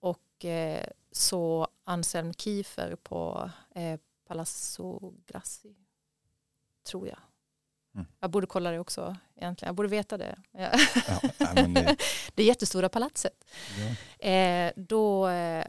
och 0.01 0.45
eh, 0.45 0.87
så 1.13 1.69
Anselm 1.85 2.33
Kiefer 2.33 2.97
på 2.97 3.51
eh, 3.75 4.01
Palazzo 4.27 5.15
Grassi, 5.27 5.77
tror 6.85 7.09
jag. 7.09 7.19
Mm. 7.95 8.07
Jag 8.21 8.31
borde 8.31 8.47
kolla 8.47 8.71
det 8.71 8.79
också 8.79 9.17
egentligen, 9.37 9.69
jag 9.69 9.75
borde 9.75 9.89
veta 9.89 10.19
det. 10.19 10.39
Ja, 10.51 10.71
det... 11.55 11.97
det 12.35 12.45
jättestora 12.45 12.89
palatset. 12.89 13.45
Ja. 13.79 14.29
Eh, 14.29 14.73
då 14.77 15.29
eh, 15.29 15.67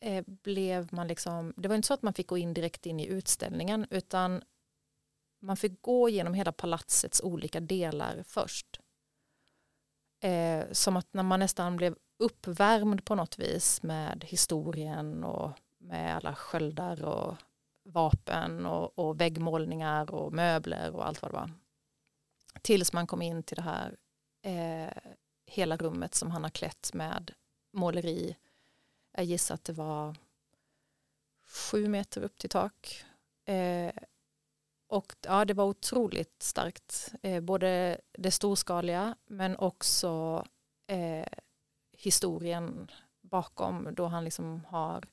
eh, 0.00 0.24
blev 0.26 0.88
man 0.92 1.08
liksom, 1.08 1.54
det 1.56 1.68
var 1.68 1.76
inte 1.76 1.88
så 1.88 1.94
att 1.94 2.02
man 2.02 2.14
fick 2.14 2.26
gå 2.26 2.38
in 2.38 2.54
direkt 2.54 2.86
in 2.86 3.00
i 3.00 3.06
utställningen 3.06 3.86
utan 3.90 4.42
man 5.40 5.56
fick 5.56 5.82
gå 5.82 6.08
igenom 6.08 6.34
hela 6.34 6.52
palatsets 6.52 7.20
olika 7.20 7.60
delar 7.60 8.22
först. 8.26 8.80
Eh, 10.20 10.64
som 10.72 10.96
att 10.96 11.14
när 11.14 11.22
man 11.22 11.40
nästan 11.40 11.76
blev 11.76 11.96
uppvärmd 12.18 13.04
på 13.04 13.14
något 13.14 13.38
vis 13.38 13.82
med 13.82 14.24
historien 14.28 15.24
och 15.24 15.50
med 15.78 16.16
alla 16.16 16.34
sköldar 16.34 17.04
och 17.04 17.36
vapen 17.84 18.66
och, 18.66 18.98
och 18.98 19.20
väggmålningar 19.20 20.14
och 20.14 20.32
möbler 20.32 20.90
och 20.94 21.06
allt 21.06 21.22
vad 21.22 21.30
det 21.30 21.36
var. 21.36 21.50
Tills 22.62 22.92
man 22.92 23.06
kom 23.06 23.22
in 23.22 23.42
till 23.42 23.56
det 23.56 23.62
här 23.62 23.96
eh, 24.42 25.12
hela 25.46 25.76
rummet 25.76 26.14
som 26.14 26.30
han 26.30 26.42
har 26.42 26.50
klätt 26.50 26.90
med 26.94 27.32
måleri. 27.72 28.36
Jag 29.12 29.24
gissar 29.24 29.54
att 29.54 29.64
det 29.64 29.72
var 29.72 30.16
sju 31.46 31.88
meter 31.88 32.22
upp 32.22 32.38
till 32.38 32.50
tak. 32.50 33.04
Eh, 33.44 33.92
och 34.96 35.14
ja, 35.20 35.44
det 35.44 35.54
var 35.54 35.64
otroligt 35.64 36.42
starkt. 36.42 37.14
Eh, 37.22 37.40
både 37.40 38.00
det 38.12 38.30
storskaliga 38.30 39.16
men 39.26 39.56
också 39.56 40.44
eh, 40.86 41.26
historien 41.92 42.90
bakom 43.20 43.88
då 43.94 44.06
han 44.06 44.24
liksom 44.24 44.64
har 44.68 45.04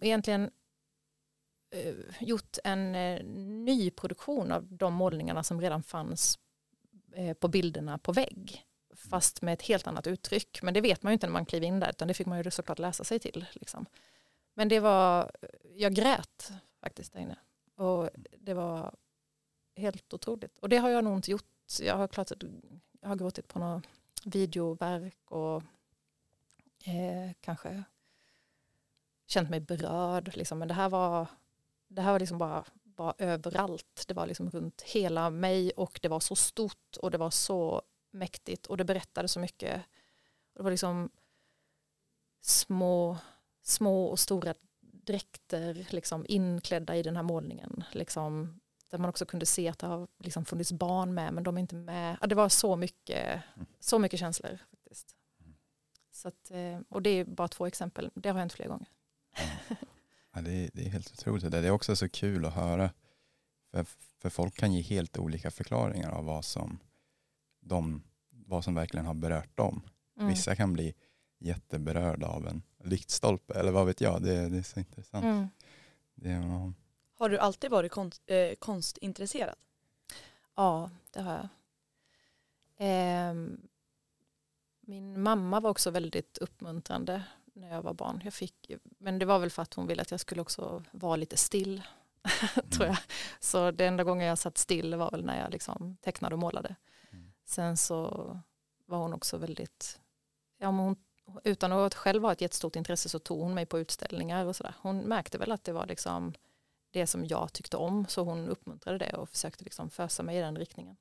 egentligen 0.00 0.50
eh, 1.70 1.94
gjort 2.20 2.58
en 2.64 2.94
eh, 2.94 3.24
ny 3.64 3.90
produktion 3.90 4.52
av 4.52 4.66
de 4.66 4.94
målningarna 4.94 5.42
som 5.42 5.60
redan 5.60 5.82
fanns 5.82 6.38
eh, 7.12 7.34
på 7.34 7.48
bilderna 7.48 7.98
på 7.98 8.12
vägg. 8.12 8.64
Fast 8.96 9.42
med 9.42 9.54
ett 9.54 9.62
helt 9.62 9.86
annat 9.86 10.06
uttryck. 10.06 10.62
Men 10.62 10.74
det 10.74 10.80
vet 10.80 11.02
man 11.02 11.12
ju 11.12 11.14
inte 11.14 11.26
när 11.26 11.32
man 11.32 11.46
kliver 11.46 11.66
in 11.66 11.80
där 11.80 11.90
utan 11.90 12.08
det 12.08 12.14
fick 12.14 12.26
man 12.26 12.42
ju 12.42 12.50
såklart 12.50 12.78
läsa 12.78 13.04
sig 13.04 13.18
till. 13.18 13.46
Liksom. 13.52 13.86
Men 14.54 14.68
det 14.68 14.80
var, 14.80 15.30
jag 15.74 15.94
grät 15.94 16.52
faktiskt 16.80 17.12
där 17.12 17.20
inne. 17.20 17.36
Och 17.74 18.10
det 18.38 18.54
var 18.54 18.94
helt 19.76 20.14
otroligt. 20.14 20.58
Och 20.58 20.68
det 20.68 20.76
har 20.76 20.88
jag 20.88 21.04
nog 21.04 21.18
inte 21.18 21.30
gjort. 21.30 21.44
Jag 21.80 21.96
har, 21.96 22.08
klart, 22.08 22.30
jag 23.00 23.08
har 23.08 23.16
gråtit 23.16 23.48
på 23.48 23.58
några 23.58 23.82
videoverk 24.24 25.30
och 25.30 25.62
eh, 26.84 27.32
kanske 27.40 27.84
känt 29.26 29.50
mig 29.50 29.60
berörd. 29.60 30.36
Liksom. 30.36 30.58
Men 30.58 30.68
det 30.68 30.74
här 30.74 30.88
var, 30.88 31.26
det 31.88 32.02
här 32.02 32.12
var 32.12 32.18
liksom 32.18 32.38
bara, 32.38 32.64
var 32.82 33.14
överallt. 33.18 34.04
Det 34.08 34.14
var 34.14 34.26
liksom 34.26 34.50
runt 34.50 34.82
hela 34.82 35.30
mig 35.30 35.70
och 35.70 35.98
det 36.02 36.08
var 36.08 36.20
så 36.20 36.36
stort 36.36 36.96
och 36.96 37.10
det 37.10 37.18
var 37.18 37.30
så 37.30 37.82
mäktigt 38.10 38.66
och 38.66 38.76
det 38.76 38.84
berättade 38.84 39.28
så 39.28 39.40
mycket. 39.40 39.82
Det 40.52 40.62
var 40.62 40.70
liksom 40.70 41.10
små, 42.40 43.18
små 43.62 44.06
och 44.06 44.18
stora 44.18 44.54
dräkter 45.06 45.86
liksom 45.90 46.26
inklädda 46.28 46.96
i 46.96 47.02
den 47.02 47.16
här 47.16 47.22
målningen. 47.22 47.84
Liksom, 47.92 48.60
där 48.90 48.98
man 48.98 49.08
också 49.08 49.26
kunde 49.26 49.46
se 49.46 49.68
att 49.68 49.78
det 49.78 49.86
har 49.86 50.08
liksom 50.18 50.44
funnits 50.44 50.72
barn 50.72 51.14
med 51.14 51.34
men 51.34 51.44
de 51.44 51.56
är 51.56 51.60
inte 51.60 51.74
med. 51.74 52.16
Ja, 52.20 52.26
det 52.26 52.34
var 52.34 52.48
så 52.48 52.76
mycket, 52.76 53.42
så 53.80 53.98
mycket 53.98 54.20
känslor. 54.20 54.58
faktiskt. 54.70 55.16
Så 56.12 56.28
att, 56.28 56.50
eh, 56.50 56.80
och 56.88 57.02
det 57.02 57.10
är 57.10 57.24
bara 57.24 57.48
två 57.48 57.66
exempel, 57.66 58.10
det 58.14 58.28
har 58.28 58.38
hänt 58.38 58.52
flera 58.52 58.68
gånger. 58.68 58.88
Ja, 60.36 60.40
det, 60.40 60.52
är, 60.52 60.70
det 60.72 60.86
är 60.86 60.90
helt 60.90 61.12
otroligt. 61.12 61.50
Det 61.50 61.58
är 61.58 61.70
också 61.70 61.96
så 61.96 62.08
kul 62.08 62.44
att 62.44 62.54
höra. 62.54 62.90
För, 63.70 63.86
för 64.18 64.30
folk 64.30 64.54
kan 64.54 64.72
ge 64.72 64.82
helt 64.82 65.18
olika 65.18 65.50
förklaringar 65.50 66.10
av 66.10 66.24
vad 66.24 66.44
som, 66.44 66.78
de, 67.60 68.02
vad 68.30 68.64
som 68.64 68.74
verkligen 68.74 69.06
har 69.06 69.14
berört 69.14 69.56
dem. 69.56 69.82
Mm. 70.16 70.28
Vissa 70.28 70.56
kan 70.56 70.72
bli 70.72 70.94
jätteberörda 71.38 72.26
av 72.26 72.48
en 72.48 72.62
lyktstolpe 72.84 73.54
eller 73.54 73.72
vad 73.72 73.86
vet 73.86 74.00
jag. 74.00 74.22
Det, 74.22 74.48
det 74.48 74.58
är 74.58 74.62
så 74.62 74.78
intressant. 74.78 75.24
Mm. 75.24 75.48
Det, 76.14 76.30
ja. 76.30 76.72
Har 77.18 77.28
du 77.28 77.38
alltid 77.38 77.70
varit 77.70 77.92
konst, 77.92 78.22
eh, 78.26 78.54
konstintresserad? 78.58 79.54
Ja, 80.56 80.90
det 81.10 81.20
har 81.20 81.32
jag. 81.32 81.48
Eh, 82.88 83.34
min 84.80 85.22
mamma 85.22 85.60
var 85.60 85.70
också 85.70 85.90
väldigt 85.90 86.38
uppmuntrande 86.38 87.22
när 87.52 87.70
jag 87.70 87.82
var 87.82 87.94
barn. 87.94 88.20
Jag 88.24 88.34
fick, 88.34 88.70
men 88.98 89.18
det 89.18 89.26
var 89.26 89.38
väl 89.38 89.50
för 89.50 89.62
att 89.62 89.74
hon 89.74 89.86
ville 89.86 90.02
att 90.02 90.10
jag 90.10 90.20
skulle 90.20 90.40
också 90.40 90.84
vara 90.92 91.16
lite 91.16 91.36
still. 91.36 91.82
tror 92.70 92.86
jag. 92.86 92.98
Så 93.40 93.70
det 93.70 93.86
enda 93.86 94.04
gången 94.04 94.26
jag 94.26 94.38
satt 94.38 94.58
still 94.58 94.94
var 94.94 95.10
väl 95.10 95.24
när 95.24 95.40
jag 95.40 95.50
liksom 95.50 95.96
tecknade 96.00 96.34
och 96.34 96.38
målade. 96.38 96.76
Mm. 97.12 97.32
Sen 97.44 97.76
så 97.76 98.40
var 98.86 98.98
hon 98.98 99.12
också 99.12 99.38
väldigt, 99.38 100.00
ja, 100.58 100.72
men 100.72 100.84
hon 100.84 100.96
utan 101.44 101.72
att 101.72 101.94
själv 101.94 102.22
ha 102.22 102.32
ett 102.32 102.40
jättestort 102.40 102.76
intresse 102.76 103.08
så 103.08 103.18
tog 103.18 103.40
hon 103.40 103.54
mig 103.54 103.66
på 103.66 103.78
utställningar 103.78 104.46
och 104.46 104.56
sådär. 104.56 104.74
Hon 104.80 104.98
märkte 104.98 105.38
väl 105.38 105.52
att 105.52 105.64
det 105.64 105.72
var 105.72 105.86
liksom 105.86 106.34
det 106.90 107.06
som 107.06 107.24
jag 107.24 107.52
tyckte 107.52 107.76
om 107.76 108.06
så 108.08 108.22
hon 108.24 108.48
uppmuntrade 108.48 108.98
det 108.98 109.12
och 109.12 109.28
försökte 109.28 109.64
liksom 109.64 109.90
fösa 109.90 110.22
mig 110.22 110.36
i 110.36 110.40
den 110.40 110.56
riktningen. 110.56 110.96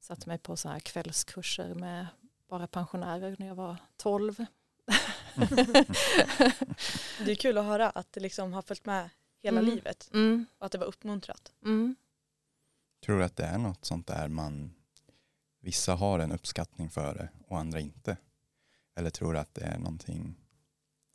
Satte 0.00 0.28
mig 0.28 0.38
på 0.38 0.56
så 0.56 0.68
här 0.68 0.80
kvällskurser 0.80 1.74
med 1.74 2.06
bara 2.48 2.66
pensionärer 2.66 3.36
när 3.38 3.46
jag 3.46 3.54
var 3.54 3.76
12. 3.96 4.36
det 7.24 7.30
är 7.30 7.34
kul 7.34 7.58
att 7.58 7.64
höra 7.64 7.90
att 7.90 8.12
det 8.12 8.20
liksom 8.20 8.52
har 8.52 8.62
följt 8.62 8.86
med 8.86 9.10
hela 9.38 9.60
mm. 9.60 9.74
livet 9.74 10.10
mm. 10.12 10.46
och 10.58 10.66
att 10.66 10.72
det 10.72 10.78
var 10.78 10.86
uppmuntrat. 10.86 11.52
Mm. 11.64 11.96
Tror 13.04 13.18
du 13.18 13.24
att 13.24 13.36
det 13.36 13.44
är 13.44 13.58
något 13.58 13.84
sånt 13.84 14.06
där 14.06 14.28
man 14.28 14.74
vissa 15.60 15.94
har 15.94 16.18
en 16.18 16.32
uppskattning 16.32 16.90
för 16.90 17.14
det 17.14 17.28
och 17.46 17.58
andra 17.58 17.80
inte? 17.80 18.16
Eller 18.98 19.10
tror 19.10 19.36
att 19.36 19.54
det 19.54 19.64
är 19.64 19.78
någonting 19.78 20.34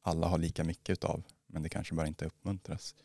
alla 0.02 0.28
har 0.28 0.38
lika 0.38 0.64
mycket 0.64 1.04
av 1.04 1.24
men 1.48 1.64
det 1.64 1.70
kanske 1.70 1.96
bara 1.96 2.08
inte 2.08 2.26
uppmuntras? 2.26 2.96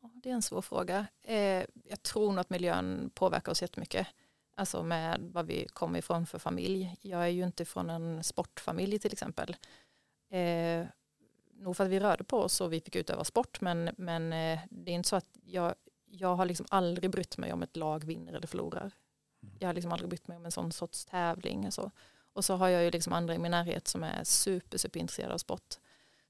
Det 0.00 0.30
är 0.30 0.34
en 0.34 0.42
svår 0.42 0.62
fråga. 0.62 1.06
Eh, 1.22 1.64
jag 1.84 2.02
tror 2.02 2.30
nog 2.30 2.38
att 2.38 2.50
miljön 2.50 3.10
påverkar 3.14 3.52
oss 3.52 3.62
jättemycket. 3.62 4.06
Alltså 4.54 4.82
med 4.82 5.20
vad 5.20 5.46
vi 5.46 5.68
kommer 5.68 5.98
ifrån 5.98 6.26
för 6.26 6.38
familj. 6.38 6.96
Jag 7.00 7.22
är 7.22 7.28
ju 7.28 7.44
inte 7.44 7.64
från 7.64 7.90
en 7.90 8.24
sportfamilj 8.24 8.98
till 8.98 9.12
exempel. 9.12 9.56
Eh, 10.30 10.86
nog 11.52 11.76
för 11.76 11.84
att 11.84 11.90
vi 11.90 12.00
rörde 12.00 12.24
på 12.24 12.38
oss 12.38 12.60
och 12.60 12.72
vi 12.72 12.80
fick 12.80 12.96
utöva 12.96 13.24
sport 13.24 13.60
men, 13.60 13.90
men 13.96 14.32
eh, 14.32 14.60
det 14.70 14.90
är 14.90 14.94
inte 14.94 15.08
så 15.08 15.16
att 15.16 15.38
jag, 15.44 15.74
jag 16.06 16.36
har 16.36 16.46
liksom 16.46 16.66
aldrig 16.70 17.10
brytt 17.10 17.38
mig 17.38 17.52
om 17.52 17.62
ett 17.62 17.76
lag 17.76 18.04
vinner 18.04 18.32
eller 18.32 18.46
förlorar. 18.46 18.92
Mm. 19.42 19.54
Jag 19.58 19.68
har 19.68 19.74
liksom 19.74 19.92
aldrig 19.92 20.08
brytt 20.08 20.28
mig 20.28 20.36
om 20.36 20.44
en 20.44 20.52
sån 20.52 20.72
sorts 20.72 21.04
tävling. 21.04 21.66
Och 21.66 21.74
så. 21.74 21.90
Och 22.38 22.44
så 22.44 22.54
har 22.54 22.68
jag 22.68 22.84
ju 22.84 22.90
liksom 22.90 23.12
andra 23.12 23.34
i 23.34 23.38
min 23.38 23.50
närhet 23.50 23.88
som 23.88 24.04
är 24.04 24.24
super, 24.24 24.78
super 24.78 25.00
intresserade 25.00 25.34
av 25.34 25.38
sport. 25.38 25.78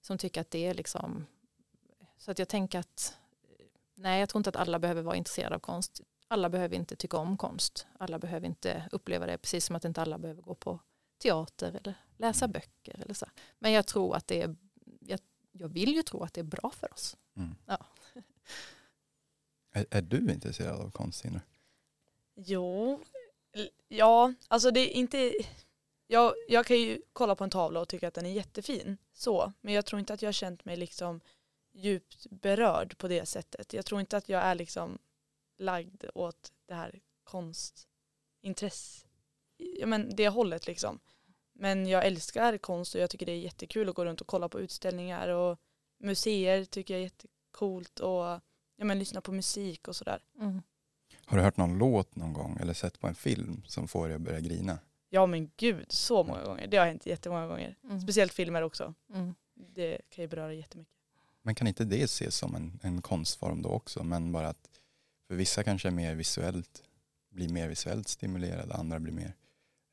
Som 0.00 0.18
tycker 0.18 0.40
att 0.40 0.50
det 0.50 0.66
är 0.66 0.74
liksom, 0.74 1.26
så 2.18 2.30
att 2.30 2.38
jag 2.38 2.48
tänker 2.48 2.78
att, 2.78 3.16
nej 3.94 4.20
jag 4.20 4.28
tror 4.28 4.40
inte 4.40 4.50
att 4.50 4.56
alla 4.56 4.78
behöver 4.78 5.02
vara 5.02 5.16
intresserade 5.16 5.54
av 5.54 5.60
konst. 5.60 6.00
Alla 6.28 6.48
behöver 6.48 6.76
inte 6.76 6.96
tycka 6.96 7.16
om 7.16 7.36
konst. 7.36 7.86
Alla 7.98 8.18
behöver 8.18 8.46
inte 8.46 8.88
uppleva 8.92 9.26
det, 9.26 9.38
precis 9.38 9.64
som 9.64 9.76
att 9.76 9.84
inte 9.84 10.02
alla 10.02 10.18
behöver 10.18 10.42
gå 10.42 10.54
på 10.54 10.80
teater 11.18 11.68
eller 11.68 11.94
läsa 12.16 12.44
mm. 12.44 12.52
böcker. 12.52 13.00
Eller 13.00 13.14
så. 13.14 13.26
Men 13.58 13.72
jag 13.72 13.86
tror 13.86 14.16
att 14.16 14.26
det 14.26 14.42
är, 14.42 14.56
jag, 15.00 15.20
jag 15.52 15.68
vill 15.68 15.94
ju 15.94 16.02
tro 16.02 16.22
att 16.22 16.34
det 16.34 16.40
är 16.40 16.44
bra 16.44 16.70
för 16.70 16.92
oss. 16.92 17.16
Mm. 17.36 17.54
Ja. 17.66 17.78
Är, 19.72 19.86
är, 19.90 20.02
du 20.02 20.32
intresserad 20.32 20.80
av 20.80 20.90
konst, 20.90 21.18
Sina? 21.18 21.40
Jo, 22.34 23.00
ja, 23.88 24.34
alltså 24.48 24.70
det 24.70 24.80
är 24.80 24.90
inte 24.90 25.32
jag, 26.10 26.34
jag 26.48 26.66
kan 26.66 26.76
ju 26.76 27.02
kolla 27.12 27.34
på 27.34 27.44
en 27.44 27.50
tavla 27.50 27.80
och 27.80 27.88
tycka 27.88 28.08
att 28.08 28.14
den 28.14 28.26
är 28.26 28.30
jättefin. 28.30 28.96
Så, 29.12 29.52
men 29.60 29.74
jag 29.74 29.86
tror 29.86 30.00
inte 30.00 30.14
att 30.14 30.22
jag 30.22 30.28
har 30.28 30.32
känt 30.32 30.64
mig 30.64 30.76
liksom 30.76 31.20
djupt 31.72 32.26
berörd 32.30 32.98
på 32.98 33.08
det 33.08 33.26
sättet. 33.26 33.72
Jag 33.72 33.86
tror 33.86 34.00
inte 34.00 34.16
att 34.16 34.28
jag 34.28 34.42
är 34.42 34.54
liksom 34.54 34.98
lagd 35.58 36.04
åt 36.14 36.52
det 36.66 36.74
här 36.74 37.00
konstintresse. 37.24 39.06
Ja 39.56 39.86
men 39.86 40.16
det 40.16 40.28
hållet 40.28 40.66
liksom. 40.66 40.98
Men 41.52 41.86
jag 41.86 42.06
älskar 42.06 42.58
konst 42.58 42.94
och 42.94 43.00
jag 43.00 43.10
tycker 43.10 43.26
det 43.26 43.32
är 43.32 43.38
jättekul 43.38 43.88
att 43.88 43.94
gå 43.94 44.04
runt 44.04 44.20
och 44.20 44.26
kolla 44.26 44.48
på 44.48 44.60
utställningar 44.60 45.28
och 45.28 45.58
museer 45.98 46.64
tycker 46.64 46.94
jag 46.94 46.98
är 46.98 47.04
jättecoolt 47.04 48.00
och 48.00 48.24
ja, 48.76 48.84
men 48.84 48.98
lyssna 48.98 49.20
på 49.20 49.32
musik 49.32 49.88
och 49.88 49.96
sådär. 49.96 50.22
Mm. 50.40 50.62
Har 51.24 51.36
du 51.36 51.44
hört 51.44 51.56
någon 51.56 51.78
låt 51.78 52.16
någon 52.16 52.32
gång 52.32 52.58
eller 52.60 52.74
sett 52.74 53.00
på 53.00 53.06
en 53.06 53.14
film 53.14 53.62
som 53.66 53.88
får 53.88 54.08
dig 54.08 54.14
att 54.14 54.22
börja 54.22 54.40
grina? 54.40 54.78
Ja 55.08 55.26
men 55.26 55.50
gud, 55.56 55.92
så 55.92 56.24
många 56.24 56.44
gånger. 56.44 56.66
Det 56.66 56.76
har 56.76 56.86
hänt 56.86 57.06
jättemånga 57.06 57.46
gånger. 57.46 57.76
Mm. 57.84 58.00
Speciellt 58.00 58.32
filmer 58.32 58.62
också. 58.62 58.94
Mm. 59.14 59.34
Det 59.54 60.00
kan 60.10 60.22
ju 60.22 60.28
beröra 60.28 60.54
jättemycket. 60.54 60.94
Men 61.42 61.54
kan 61.54 61.66
inte 61.66 61.84
det 61.84 62.02
ses 62.02 62.36
som 62.36 62.54
en, 62.54 62.80
en 62.82 63.02
konstform 63.02 63.62
då 63.62 63.68
också? 63.68 64.04
Men 64.04 64.32
bara 64.32 64.48
att 64.48 64.70
för 65.28 65.34
vissa 65.34 65.62
kanske 65.62 65.88
är 65.88 65.92
mer 65.92 66.14
visuellt 66.14 66.82
blir 67.30 67.48
mer 67.48 67.68
visuellt 67.68 68.08
stimulerade, 68.08 68.74
andra 68.74 68.98
blir 68.98 69.12
mer 69.12 69.34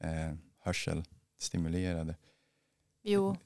eh, 0.04 0.34
hörselstimulerade. 0.60 2.16
Jo, 3.04 3.38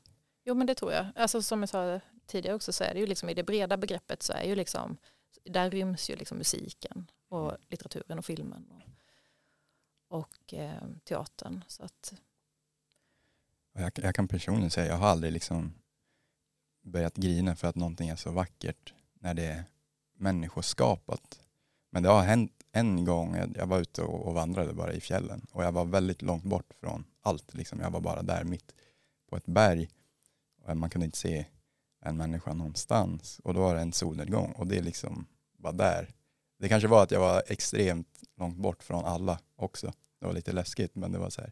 jo, 0.43 0.53
men 0.55 0.67
det 0.67 0.75
tror 0.75 0.93
jag. 0.93 1.05
Alltså, 1.15 1.41
som 1.41 1.59
jag 1.59 1.69
sa 1.69 1.99
tidigare 2.25 2.55
också 2.55 2.73
så 2.73 2.83
är 2.83 2.93
det 2.93 2.99
ju 2.99 3.05
liksom 3.05 3.29
i 3.29 3.33
det 3.33 3.43
breda 3.43 3.77
begreppet 3.77 4.23
så 4.23 4.33
är 4.33 4.43
ju 4.43 4.55
liksom 4.55 4.97
där 5.45 5.69
ryms 5.71 6.09
ju 6.09 6.15
liksom 6.15 6.37
musiken 6.37 7.11
och 7.29 7.49
Mm. 7.49 7.61
litteraturen 7.69 8.19
och 8.19 8.25
filmen 8.25 8.65
och, 8.71 8.81
och 10.09 10.53
eh, 10.53 10.83
teatern. 11.03 11.63
Så 11.67 11.83
att, 11.83 12.13
jag, 13.73 13.91
jag 13.95 14.15
kan 14.15 14.27
personligen 14.27 14.71
säga, 14.71 14.87
jag 14.87 14.97
har 14.97 15.07
aldrig 15.07 15.33
liksom 15.33 15.73
börjat 16.81 17.15
grina 17.15 17.55
för 17.55 17.67
att 17.67 17.75
någonting 17.75 18.09
är 18.09 18.15
så 18.15 18.31
vackert 18.31 18.93
när 19.13 19.33
det 19.33 19.45
är 19.45 19.63
människoskapat. 20.13 21.39
Men 21.89 22.03
det 22.03 22.09
har 22.09 22.21
hänt 22.21 22.51
en 22.71 23.05
gång, 23.05 23.35
jag, 23.35 23.57
jag 23.57 23.67
var 23.67 23.79
ute 23.79 24.01
och, 24.01 24.27
och 24.27 24.33
vandrade 24.33 24.73
bara 24.73 24.93
i 24.93 25.01
fjällen 25.01 25.47
och 25.51 25.63
jag 25.63 25.71
var 25.71 25.85
väldigt 25.85 26.21
långt 26.21 26.43
bort 26.43 26.73
från 26.79 27.05
allt. 27.21 27.53
Liksom. 27.53 27.79
Jag 27.79 27.91
var 27.91 28.01
bara 28.01 28.23
där 28.23 28.43
mitt 28.43 28.73
på 29.29 29.37
ett 29.37 29.45
berg 29.45 29.89
och 30.61 30.77
man 30.77 30.89
kunde 30.89 31.05
inte 31.05 31.17
se 31.17 31.45
en 32.01 32.17
människa 32.17 32.53
någonstans 32.53 33.39
och 33.43 33.53
då 33.53 33.59
var 33.59 33.75
det 33.75 33.81
en 33.81 33.93
solnedgång 33.93 34.51
och 34.51 34.67
det 34.67 34.81
liksom 34.81 35.25
var 35.57 35.73
där. 35.73 36.13
Det 36.59 36.69
kanske 36.69 36.87
var 36.87 37.03
att 37.03 37.11
jag 37.11 37.19
var 37.19 37.43
extremt 37.47 38.23
långt 38.35 38.57
bort 38.57 38.83
från 38.83 39.05
alla 39.05 39.39
också. 39.55 39.93
Det 40.19 40.25
var 40.25 40.33
lite 40.33 40.51
läskigt 40.51 40.95
men 40.95 41.11
det 41.11 41.19
var 41.19 41.29
så 41.29 41.41
här. 41.41 41.51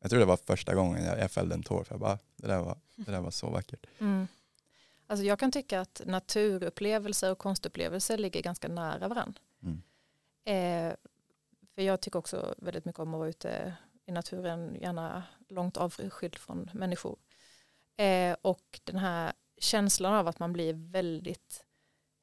Jag 0.00 0.10
tror 0.10 0.20
det 0.20 0.26
var 0.26 0.36
första 0.36 0.74
gången 0.74 1.04
jag, 1.04 1.18
jag 1.18 1.30
fällde 1.30 1.54
en 1.54 1.62
tår 1.62 1.84
för 1.84 1.94
jag 1.94 2.00
bara, 2.00 2.18
det 2.36 2.46
där 2.46 2.58
var, 2.58 2.78
det 2.96 3.10
där 3.10 3.20
var 3.20 3.30
så 3.30 3.50
vackert. 3.50 3.86
mm. 3.98 4.26
Alltså 5.06 5.24
jag 5.24 5.38
kan 5.38 5.52
tycka 5.52 5.80
att 5.80 6.02
naturupplevelser 6.06 7.32
och 7.32 7.38
konstupplevelser 7.38 8.18
ligger 8.18 8.42
ganska 8.42 8.68
nära 8.68 9.08
varandra. 9.08 9.40
Mm. 9.62 9.82
Eh, 10.44 10.96
för 11.74 11.82
jag 11.82 12.00
tycker 12.00 12.18
också 12.18 12.54
väldigt 12.58 12.84
mycket 12.84 13.00
om 13.00 13.14
att 13.14 13.18
vara 13.18 13.28
ute 13.28 13.76
i 14.06 14.12
naturen, 14.12 14.76
gärna 14.80 15.22
långt 15.48 15.76
avskild 15.76 16.36
från 16.36 16.70
människor. 16.74 17.18
Eh, 17.96 18.36
och 18.42 18.80
den 18.84 18.96
här 18.96 19.32
känslan 19.58 20.14
av 20.14 20.28
att 20.28 20.38
man 20.38 20.52
blir 20.52 20.74
väldigt 20.74 21.65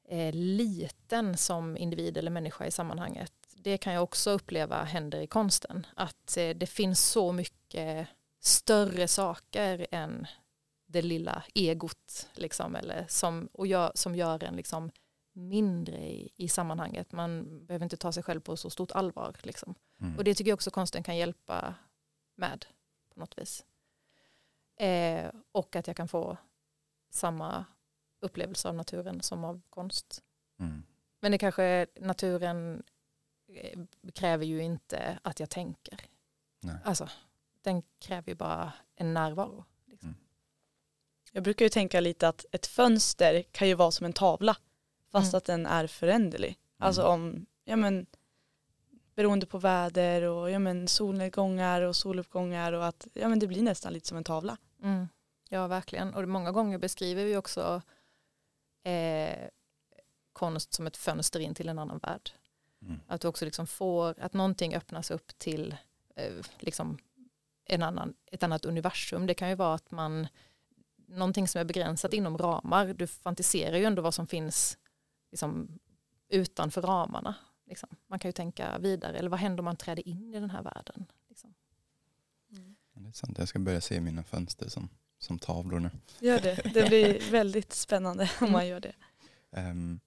eh, 0.08 0.34
liten 0.34 1.36
som 1.36 1.76
individ 1.76 2.16
eller 2.16 2.30
människa 2.30 2.66
i 2.66 2.70
sammanhanget. 2.70 3.32
Det 3.56 3.78
kan 3.78 3.92
jag 3.92 4.02
också 4.02 4.30
uppleva 4.30 4.84
händer 4.84 5.20
i 5.20 5.26
konsten. 5.26 5.86
Att 5.96 6.36
eh, 6.36 6.50
det 6.50 6.66
finns 6.66 7.00
så 7.00 7.32
mycket 7.32 8.08
större 8.40 9.08
saker 9.08 9.86
än 9.90 10.26
det 10.86 11.02
lilla 11.02 11.44
egot. 11.54 12.28
Liksom, 12.34 12.76
eller 12.76 13.06
som, 13.08 13.48
och 13.52 13.66
gör, 13.66 13.92
som 13.94 14.14
gör 14.14 14.44
en 14.44 14.56
liksom, 14.56 14.90
mindre 15.32 15.96
i, 15.96 16.32
i 16.36 16.48
sammanhanget. 16.48 17.12
Man 17.12 17.64
behöver 17.66 17.84
inte 17.84 17.96
ta 17.96 18.12
sig 18.12 18.22
själv 18.22 18.40
på 18.40 18.56
så 18.56 18.70
stort 18.70 18.90
allvar. 18.92 19.36
Liksom. 19.42 19.74
Mm. 20.00 20.16
Och 20.16 20.24
det 20.24 20.34
tycker 20.34 20.50
jag 20.50 20.56
också 20.56 20.70
konsten 20.70 21.02
kan 21.02 21.16
hjälpa 21.16 21.74
med 22.36 22.66
på 23.14 23.20
något 23.20 23.38
vis. 23.38 23.64
Eh, 24.76 25.30
och 25.52 25.76
att 25.76 25.86
jag 25.86 25.96
kan 25.96 26.08
få 26.08 26.36
samma 27.10 27.64
upplevelse 28.24 28.68
av 28.68 28.74
naturen 28.74 29.22
som 29.22 29.44
av 29.44 29.60
konst. 29.70 30.22
Mm. 30.60 30.82
Men 31.20 31.32
det 31.32 31.38
kanske 31.38 31.86
naturen 32.00 32.82
eh, 33.48 33.80
kräver 34.14 34.44
ju 34.46 34.62
inte 34.62 35.18
att 35.22 35.40
jag 35.40 35.50
tänker. 35.50 36.00
Nej. 36.60 36.76
Alltså, 36.84 37.08
den 37.62 37.82
kräver 37.98 38.28
ju 38.28 38.34
bara 38.34 38.72
en 38.96 39.14
närvaro. 39.14 39.64
Jag 41.32 41.42
brukar 41.44 41.64
ju 41.64 41.68
tänka 41.68 42.00
lite 42.00 42.28
att 42.28 42.46
ett 42.52 42.66
fönster 42.66 43.42
kan 43.42 43.68
ju 43.68 43.74
vara 43.74 43.90
som 43.90 44.06
en 44.06 44.12
tavla 44.12 44.56
fast 45.12 45.32
Mm. 45.34 45.38
att 45.38 45.44
den 45.44 45.66
är 45.66 45.86
föränderlig. 45.86 46.58
Alltså 46.78 47.02
om, 47.02 47.46
ja 47.64 47.76
men 47.76 48.06
beroende 49.14 49.46
på 49.46 49.58
väder 49.58 50.22
och 50.22 50.50
ja 50.50 50.58
men 50.58 50.88
solnedgångar 50.88 51.82
och 51.82 51.96
soluppgångar 51.96 52.72
och 52.72 52.86
att 52.86 53.06
ja 53.14 53.28
men 53.28 53.38
det 53.38 53.46
blir 53.46 53.62
nästan 53.62 53.92
lite 53.92 54.08
som 54.08 54.16
en 54.16 54.24
tavla. 54.24 54.56
Mm. 54.82 55.08
Ja, 55.48 55.66
verkligen. 55.66 56.14
Och 56.14 56.28
många 56.28 56.52
gånger 56.52 56.78
beskriver 56.78 57.24
vi 57.24 57.36
också 57.36 57.82
eh, 58.84 59.48
konst 60.32 60.74
som 60.74 60.86
ett 60.86 60.96
fönster 60.96 61.40
in 61.40 61.54
till 61.54 61.68
en 61.68 61.78
annan 61.78 61.98
värld. 61.98 62.30
Mm. 62.82 63.00
Att 63.06 63.20
du 63.20 63.28
också 63.28 63.44
liksom 63.44 63.66
får, 63.66 64.20
att 64.20 64.32
någonting 64.34 64.74
öppnas 64.74 65.10
upp 65.10 65.38
till 65.38 65.76
eh, 66.16 66.32
liksom 66.58 66.98
en 67.64 67.82
annan, 67.82 68.14
ett 68.26 68.42
annat 68.42 68.64
universum. 68.64 69.26
Det 69.26 69.34
kan 69.34 69.48
ju 69.48 69.54
vara 69.54 69.74
att 69.74 69.90
man, 69.90 70.28
någonting 70.96 71.48
som 71.48 71.60
är 71.60 71.64
begränsat 71.64 72.12
inom 72.12 72.38
ramar, 72.38 72.86
du 72.86 73.06
fantiserar 73.06 73.76
ju 73.76 73.84
ändå 73.84 74.02
vad 74.02 74.14
som 74.14 74.26
finns 74.26 74.78
liksom, 75.30 75.78
utanför 76.28 76.82
ramarna. 76.82 77.34
Liksom. 77.66 77.88
Man 78.06 78.18
kan 78.18 78.28
ju 78.28 78.32
tänka 78.32 78.78
vidare, 78.78 79.18
eller 79.18 79.30
vad 79.30 79.40
händer 79.40 79.60
om 79.60 79.64
man 79.64 79.76
träder 79.76 80.08
in 80.08 80.34
i 80.34 80.40
den 80.40 80.50
här 80.50 80.62
världen? 80.62 81.06
Liksom. 81.28 81.54
Ja, 82.48 82.60
Det 82.92 83.08
är 83.08 83.12
sant, 83.12 83.38
jag 83.38 83.48
ska 83.48 83.58
börja 83.58 83.80
se 83.80 84.00
mina 84.00 84.24
fönster 84.24 84.68
som, 84.68 84.88
som 85.24 85.38
tavlor 85.38 85.80
nu. 85.80 85.90
Gör 86.20 86.40
det. 86.40 86.74
Det 86.74 86.88
blir 86.88 87.30
väldigt 87.30 87.72
spännande 87.72 88.30
om 88.40 88.52
man 88.52 88.66
gör 88.66 88.80
det. 88.80 88.94
Ehm, 89.52 90.00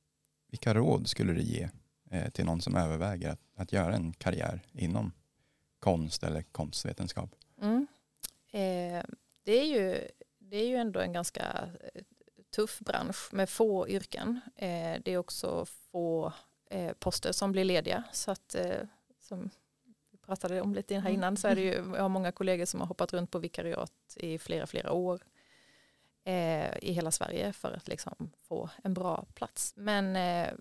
vilka 0.49 0.73
råd 0.73 1.08
skulle 1.08 1.34
du 1.34 1.41
ge 1.41 1.69
eh, 2.12 2.30
till 2.30 2.45
någon 2.45 2.62
som 2.62 2.75
överväger 2.75 3.30
att, 3.30 3.39
att 3.56 3.73
göra 3.73 3.95
en 3.95 4.13
karriär 4.13 4.62
inom 4.71 5.12
konst 5.80 6.23
eller 6.23 6.41
konstvetenskap? 6.41 7.36
Mm. 7.62 7.88
Eh, 8.51 9.03
det, 9.43 9.51
är 9.51 9.65
ju, 9.65 10.08
det 10.39 10.58
är 10.58 10.67
ju 10.67 10.75
ändå 10.75 10.99
en 10.99 11.13
ganska 11.13 11.69
eh, 11.93 12.01
tuff 12.56 12.80
bransch 12.80 13.34
med 13.34 13.49
få 13.49 13.89
yrken. 13.89 14.39
Eh, 14.56 15.01
det 15.06 15.12
är 15.12 15.17
också 15.17 15.65
få 15.91 16.34
eh, 16.69 16.93
poster 16.93 17.32
som 17.32 17.51
blir 17.51 17.65
lediga. 17.65 18.03
Så 18.13 18.32
att, 18.32 18.56
eh, 18.56 18.82
som 19.19 19.49
pratade 20.28 20.62
om 20.62 20.74
lite 20.74 21.00
här 21.00 21.10
innan 21.10 21.38
så 21.38 21.48
är 21.48 21.56
det 21.56 21.62
ju, 21.62 21.74
jag 21.74 22.02
har 22.02 22.10
många 22.10 22.32
kollegor 22.32 22.66
som 22.66 22.80
har 22.80 22.88
hoppat 22.88 23.13
runt 23.13 23.32
på 23.32 23.40
vikariat 23.40 23.94
i 24.16 24.38
flera, 24.38 24.68
flera 24.68 24.92
år 24.92 25.22
eh, 26.24 26.78
i 26.82 26.92
hela 26.92 27.12
Sverige 27.12 27.54
för 27.54 27.72
att 27.72 27.88
liksom 27.88 28.32
få 28.42 28.70
en 28.84 28.94
bra 28.94 29.26
plats. 29.34 29.74
Men 29.76 30.16
eh, 30.16 30.54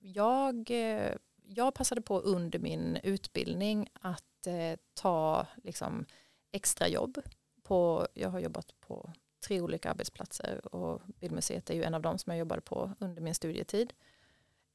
jag, 0.00 0.70
eh, 0.70 1.12
jag 1.44 1.74
passade 1.74 2.00
på 2.00 2.20
under 2.20 2.58
min 2.58 2.98
utbildning 3.02 3.88
att 3.92 4.46
eh, 4.46 4.78
ta 4.94 5.46
liksom, 5.64 6.06
extra 6.52 6.88
jobb. 6.88 7.22
På, 7.62 8.08
jag 8.14 8.28
har 8.28 8.40
jobbat 8.40 8.80
på 8.80 9.12
tre 9.46 9.60
olika 9.60 9.90
arbetsplatser 9.90 10.74
och 10.74 11.02
Bildmuseet 11.06 11.70
är 11.70 11.74
ju 11.74 11.82
en 11.82 11.94
av 11.94 12.02
dem 12.02 12.18
som 12.18 12.30
jag 12.30 12.38
jobbade 12.38 12.60
på 12.60 12.92
under 12.98 13.22
min 13.22 13.34
studietid. 13.34 13.92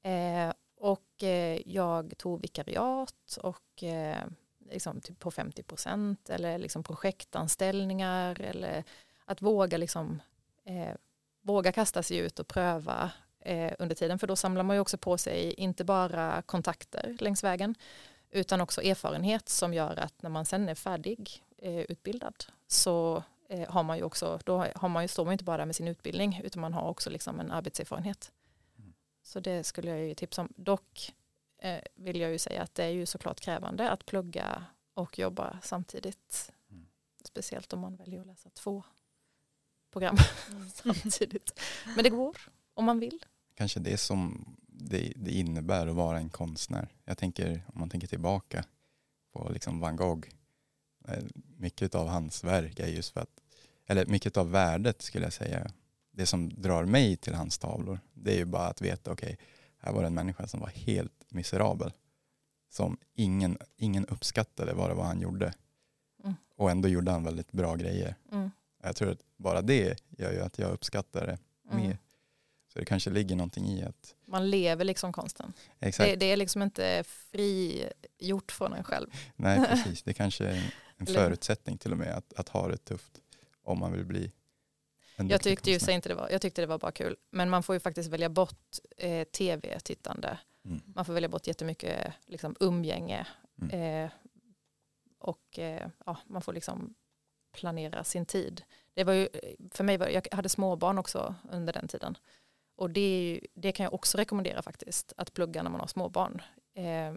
Eh, 0.01 0.53
och 0.83 1.23
eh, 1.23 1.61
jag 1.65 2.13
tog 2.17 2.41
vikariat 2.41 3.37
och 3.41 3.83
eh, 3.83 4.23
liksom 4.69 5.01
typ 5.01 5.19
på 5.19 5.31
50 5.31 5.63
procent 5.63 6.29
eller 6.29 6.57
liksom 6.57 6.83
projektanställningar 6.83 8.41
eller 8.41 8.83
att 9.25 9.41
våga 9.41 9.77
liksom 9.77 10.21
eh, 10.65 10.95
våga 11.41 11.71
kasta 11.71 12.03
sig 12.03 12.17
ut 12.17 12.39
och 12.39 12.47
pröva 12.47 13.11
eh, 13.39 13.73
under 13.79 13.95
tiden 13.95 14.19
för 14.19 14.27
då 14.27 14.35
samlar 14.35 14.63
man 14.63 14.75
ju 14.75 14.79
också 14.79 14.97
på 14.97 15.17
sig 15.17 15.53
inte 15.53 15.83
bara 15.83 16.41
kontakter 16.41 17.17
längs 17.19 17.43
vägen 17.43 17.75
utan 18.31 18.61
också 18.61 18.81
erfarenhet 18.81 19.49
som 19.49 19.73
gör 19.73 19.99
att 19.99 20.21
när 20.21 20.29
man 20.29 20.45
sen 20.45 20.69
är 20.69 20.75
färdig 20.75 21.43
eh, 21.57 21.79
utbildad 21.79 22.45
så 22.67 23.23
eh, 23.49 23.69
har 23.69 23.83
man 23.83 23.97
ju 23.97 24.03
också, 24.03 24.39
då 24.45 24.65
har 24.75 24.89
man 24.89 25.03
ju, 25.03 25.07
står 25.07 25.25
man 25.25 25.31
ju 25.31 25.33
inte 25.33 25.43
bara 25.43 25.57
där 25.57 25.65
med 25.65 25.75
sin 25.75 25.87
utbildning 25.87 26.41
utan 26.43 26.61
man 26.61 26.73
har 26.73 26.89
också 26.89 27.09
liksom 27.09 27.39
en 27.39 27.51
arbetserfarenhet. 27.51 28.31
Mm. 29.23 29.31
Så 29.31 29.39
det 29.39 29.63
skulle 29.63 29.89
jag 29.89 29.99
ju 30.07 30.15
tipsa 30.15 30.41
om. 30.41 30.53
Dock 30.55 31.13
eh, 31.57 31.79
vill 31.95 32.19
jag 32.19 32.31
ju 32.31 32.39
säga 32.39 32.61
att 32.61 32.75
det 32.75 32.83
är 32.83 32.89
ju 32.89 33.05
såklart 33.05 33.39
krävande 33.39 33.89
att 33.91 34.05
plugga 34.05 34.65
och 34.93 35.19
jobba 35.19 35.59
samtidigt. 35.63 36.51
Mm. 36.71 36.85
Speciellt 37.23 37.73
om 37.73 37.79
man 37.79 37.95
väljer 37.95 38.21
att 38.21 38.27
läsa 38.27 38.49
två 38.49 38.83
program 39.91 40.17
samtidigt. 40.73 41.59
Men 41.95 42.03
det 42.03 42.09
går 42.09 42.37
om 42.73 42.85
man 42.85 42.99
vill. 42.99 43.25
Kanske 43.55 43.79
det 43.79 43.97
som 43.97 44.45
det, 44.67 45.13
det 45.15 45.31
innebär 45.31 45.87
att 45.87 45.95
vara 45.95 46.17
en 46.17 46.29
konstnär. 46.29 46.87
Jag 47.05 47.17
tänker 47.17 47.63
om 47.73 47.79
man 47.79 47.89
tänker 47.89 48.07
tillbaka 48.07 48.65
på 49.33 49.49
liksom 49.53 49.79
Van 49.79 49.95
Gogh. 49.95 50.27
eh, 51.07 51.23
Mycket 51.57 51.95
av 51.95 52.07
hans 52.07 52.43
verk 52.43 52.79
är 52.79 52.87
just 52.87 53.13
för 53.13 53.21
att, 53.21 53.41
eller 53.85 54.05
mycket 54.05 54.37
av 54.37 54.51
värdet 54.51 55.01
skulle 55.01 55.25
jag 55.25 55.33
säga, 55.33 55.71
det 56.15 56.25
som 56.25 56.49
drar 56.49 56.85
mig 56.85 57.17
till 57.17 57.33
hans 57.33 57.57
tavlor, 57.57 57.99
det 58.13 58.31
är 58.33 58.37
ju 58.37 58.45
bara 58.45 58.67
att 58.67 58.81
veta, 58.81 59.11
okej, 59.11 59.37
här 59.79 59.93
var 59.93 60.01
det 60.01 60.07
en 60.07 60.13
människa 60.13 60.47
som 60.47 60.59
var 60.59 60.67
helt 60.69 61.25
miserabel. 61.29 61.91
Som 62.69 62.97
ingen, 63.13 63.57
ingen 63.77 64.05
uppskattade 64.05 64.73
vad 64.73 64.89
det 64.89 64.93
var 64.93 65.03
han 65.03 65.21
gjorde. 65.21 65.53
Mm. 66.23 66.35
Och 66.55 66.71
ändå 66.71 66.89
gjorde 66.89 67.11
han 67.11 67.23
väldigt 67.23 67.51
bra 67.51 67.75
grejer. 67.75 68.15
Mm. 68.31 68.51
Jag 68.83 68.95
tror 68.95 69.11
att 69.11 69.19
bara 69.37 69.61
det 69.61 69.99
gör 70.09 70.31
ju 70.31 70.39
att 70.41 70.59
jag 70.59 70.71
uppskattar 70.71 71.25
det 71.27 71.37
Mm. 71.71 71.87
mer. 71.87 71.97
Så 72.73 72.79
det 72.79 72.85
kanske 72.85 73.09
ligger 73.09 73.35
någonting 73.35 73.65
i 73.67 73.83
att, 73.83 74.15
Man 74.25 74.49
lever 74.49 74.85
liksom 74.85 75.13
konsten. 75.13 75.53
exakt, 75.79 76.09
Det, 76.09 76.15
det 76.15 76.25
är 76.31 76.37
liksom 76.37 76.61
inte 76.61 77.03
frigjort 77.07 78.51
från 78.51 78.73
en 78.73 78.83
själv. 78.83 79.07
nej 79.35 79.65
precis, 79.69 80.03
det 80.03 80.13
kanske 80.13 80.45
är 80.47 80.73
en, 80.97 81.05
förutsättning 81.05 81.77
till 81.77 81.91
och 81.91 81.97
med 81.97 82.13
att, 82.17 82.33
att 82.33 82.49
ha 82.49 82.67
det 82.67 82.77
tufft 82.77 83.19
om 83.63 83.79
man 83.79 83.91
vill 83.91 84.05
bli 84.05 84.31
Jag 85.15 85.41
tyckte 85.41 85.71
ju 85.71 85.93
inte 85.93 86.09
det 86.09 86.15
var, 86.15 86.29
jag 86.29 86.41
tyckte 86.41 86.61
det 86.61 86.67
var 86.67 86.77
bara 86.77 86.91
kul. 86.91 87.15
Men 87.31 87.49
man 87.49 87.63
får 87.63 87.75
ju 87.75 87.79
faktiskt 87.79 88.09
välja 88.09 88.29
bort 88.29 88.77
eh, 88.97 89.23
tv-tittande 89.23 90.37
Mm. 90.65 90.81
Man 90.95 91.05
får 91.05 91.13
välja 91.13 91.29
bort 91.29 91.47
jättemycket 91.47 92.13
liksom, 92.25 92.55
umgänge. 92.59 93.27
Mm. 93.61 94.03
Eh, 94.05 94.11
och 95.19 95.59
eh, 95.59 95.89
ja, 96.05 96.17
man 96.27 96.41
får 96.41 96.53
liksom 96.53 96.93
planera 97.53 98.03
sin 98.03 98.25
tid. 98.25 98.63
Det 98.93 99.03
var 99.03 99.13
ju, 99.13 99.27
för 99.71 99.83
mig 99.83 99.97
var, 99.97 100.07
jag 100.07 100.27
hade 100.31 100.49
småbarn 100.49 100.97
också 100.97 101.35
under 101.51 101.73
den 101.73 101.87
tiden. 101.87 102.17
Och 102.75 102.89
det, 102.89 103.29
ju, 103.29 103.39
det 103.53 103.71
kan 103.71 103.83
jag 103.83 103.93
också 103.93 104.17
rekommendera 104.17 104.61
faktiskt, 104.61 105.13
att 105.17 105.33
plugga 105.33 105.63
när 105.63 105.69
man 105.69 105.79
har 105.79 105.87
småbarn. 105.87 106.41
Eh, 106.73 107.13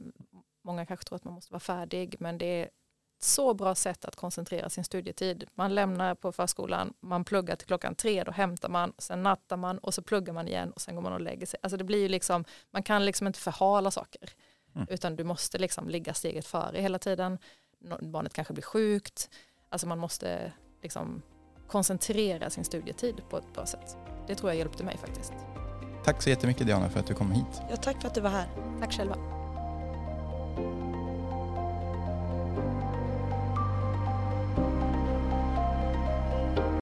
många 0.64 0.86
kanske 0.86 1.07
tror 1.07 1.16
att 1.16 1.24
man 1.24 1.34
måste 1.34 1.53
vara 1.53 1.61
färdig, 1.61 2.16
men 2.18 2.38
det 2.38 2.47
är 2.47 2.70
så 3.19 3.55
bra 3.55 3.75
sätt 3.75 4.05
att 4.05 4.17
koncentrera 4.17 4.69
sin 4.71 4.85
studietid. 4.85 5.45
Man 5.55 5.75
lämnar 5.75 6.14
på 6.14 6.33
förskolan, 6.33 6.93
man 7.01 7.25
pluggar 7.25 7.57
till 7.57 7.67
klockan 7.67 7.95
tre, 7.95 8.25
då 8.25 8.33
hämtar 8.33 8.69
man, 8.69 8.93
sen 8.99 9.23
nattar 9.23 9.57
man 9.57 9.79
och 9.79 9.95
så 9.95 10.03
pluggar 10.03 10.33
man 10.33 10.49
igen 10.49 10.71
och 10.73 10.81
sen 10.81 10.95
går 10.95 11.03
man 11.03 11.12
och 11.12 11.21
lägger 11.21 11.47
sig. 11.47 11.61
Alltså 11.62 11.77
det 11.77 11.85
blir 11.85 11.99
ju 11.99 12.09
liksom, 12.09 12.45
man 12.71 12.83
kan 12.83 13.05
liksom 13.05 13.27
inte 13.27 13.39
förhala 13.39 13.91
saker, 13.91 14.31
Mm. 14.75 14.87
utan 14.91 15.17
du 15.17 15.25
måste 15.25 15.59
liksom 15.59 15.89
ligga 15.89 16.14
steget 16.14 16.47
före 16.47 16.81
hela 16.81 16.99
tiden. 16.99 17.39
Barnet 18.01 18.33
kanske 18.33 18.53
blir 18.55 18.64
sjukt, 18.64 19.31
alltså 19.69 19.87
man 19.89 19.99
måste 19.99 20.53
liksom 20.83 21.23
koncentrera 21.69 22.51
sin 22.51 22.64
studietid 22.64 23.17
på 23.31 23.39
ett 23.39 23.53
bra 23.55 23.67
sätt. 23.67 23.97
Det 24.27 24.35
tror 24.35 24.51
jag 24.51 24.57
hjälpte 24.59 24.85
mig 24.85 24.99
faktiskt. 24.99 25.33
Tack 26.05 26.23
så 26.23 26.31
jättemycket 26.31 26.67
Diana 26.67 26.91
för 26.91 27.01
att 27.01 27.07
du 27.07 27.14
kom 27.14 27.33
hit. 27.33 27.62
Ja, 27.71 27.77
tack 27.77 28.01
för 28.01 28.09
att 28.09 28.14
du 28.14 28.21
var 28.21 28.31
här. 28.31 28.49
Tack 28.81 28.93
själva. 28.93 29.17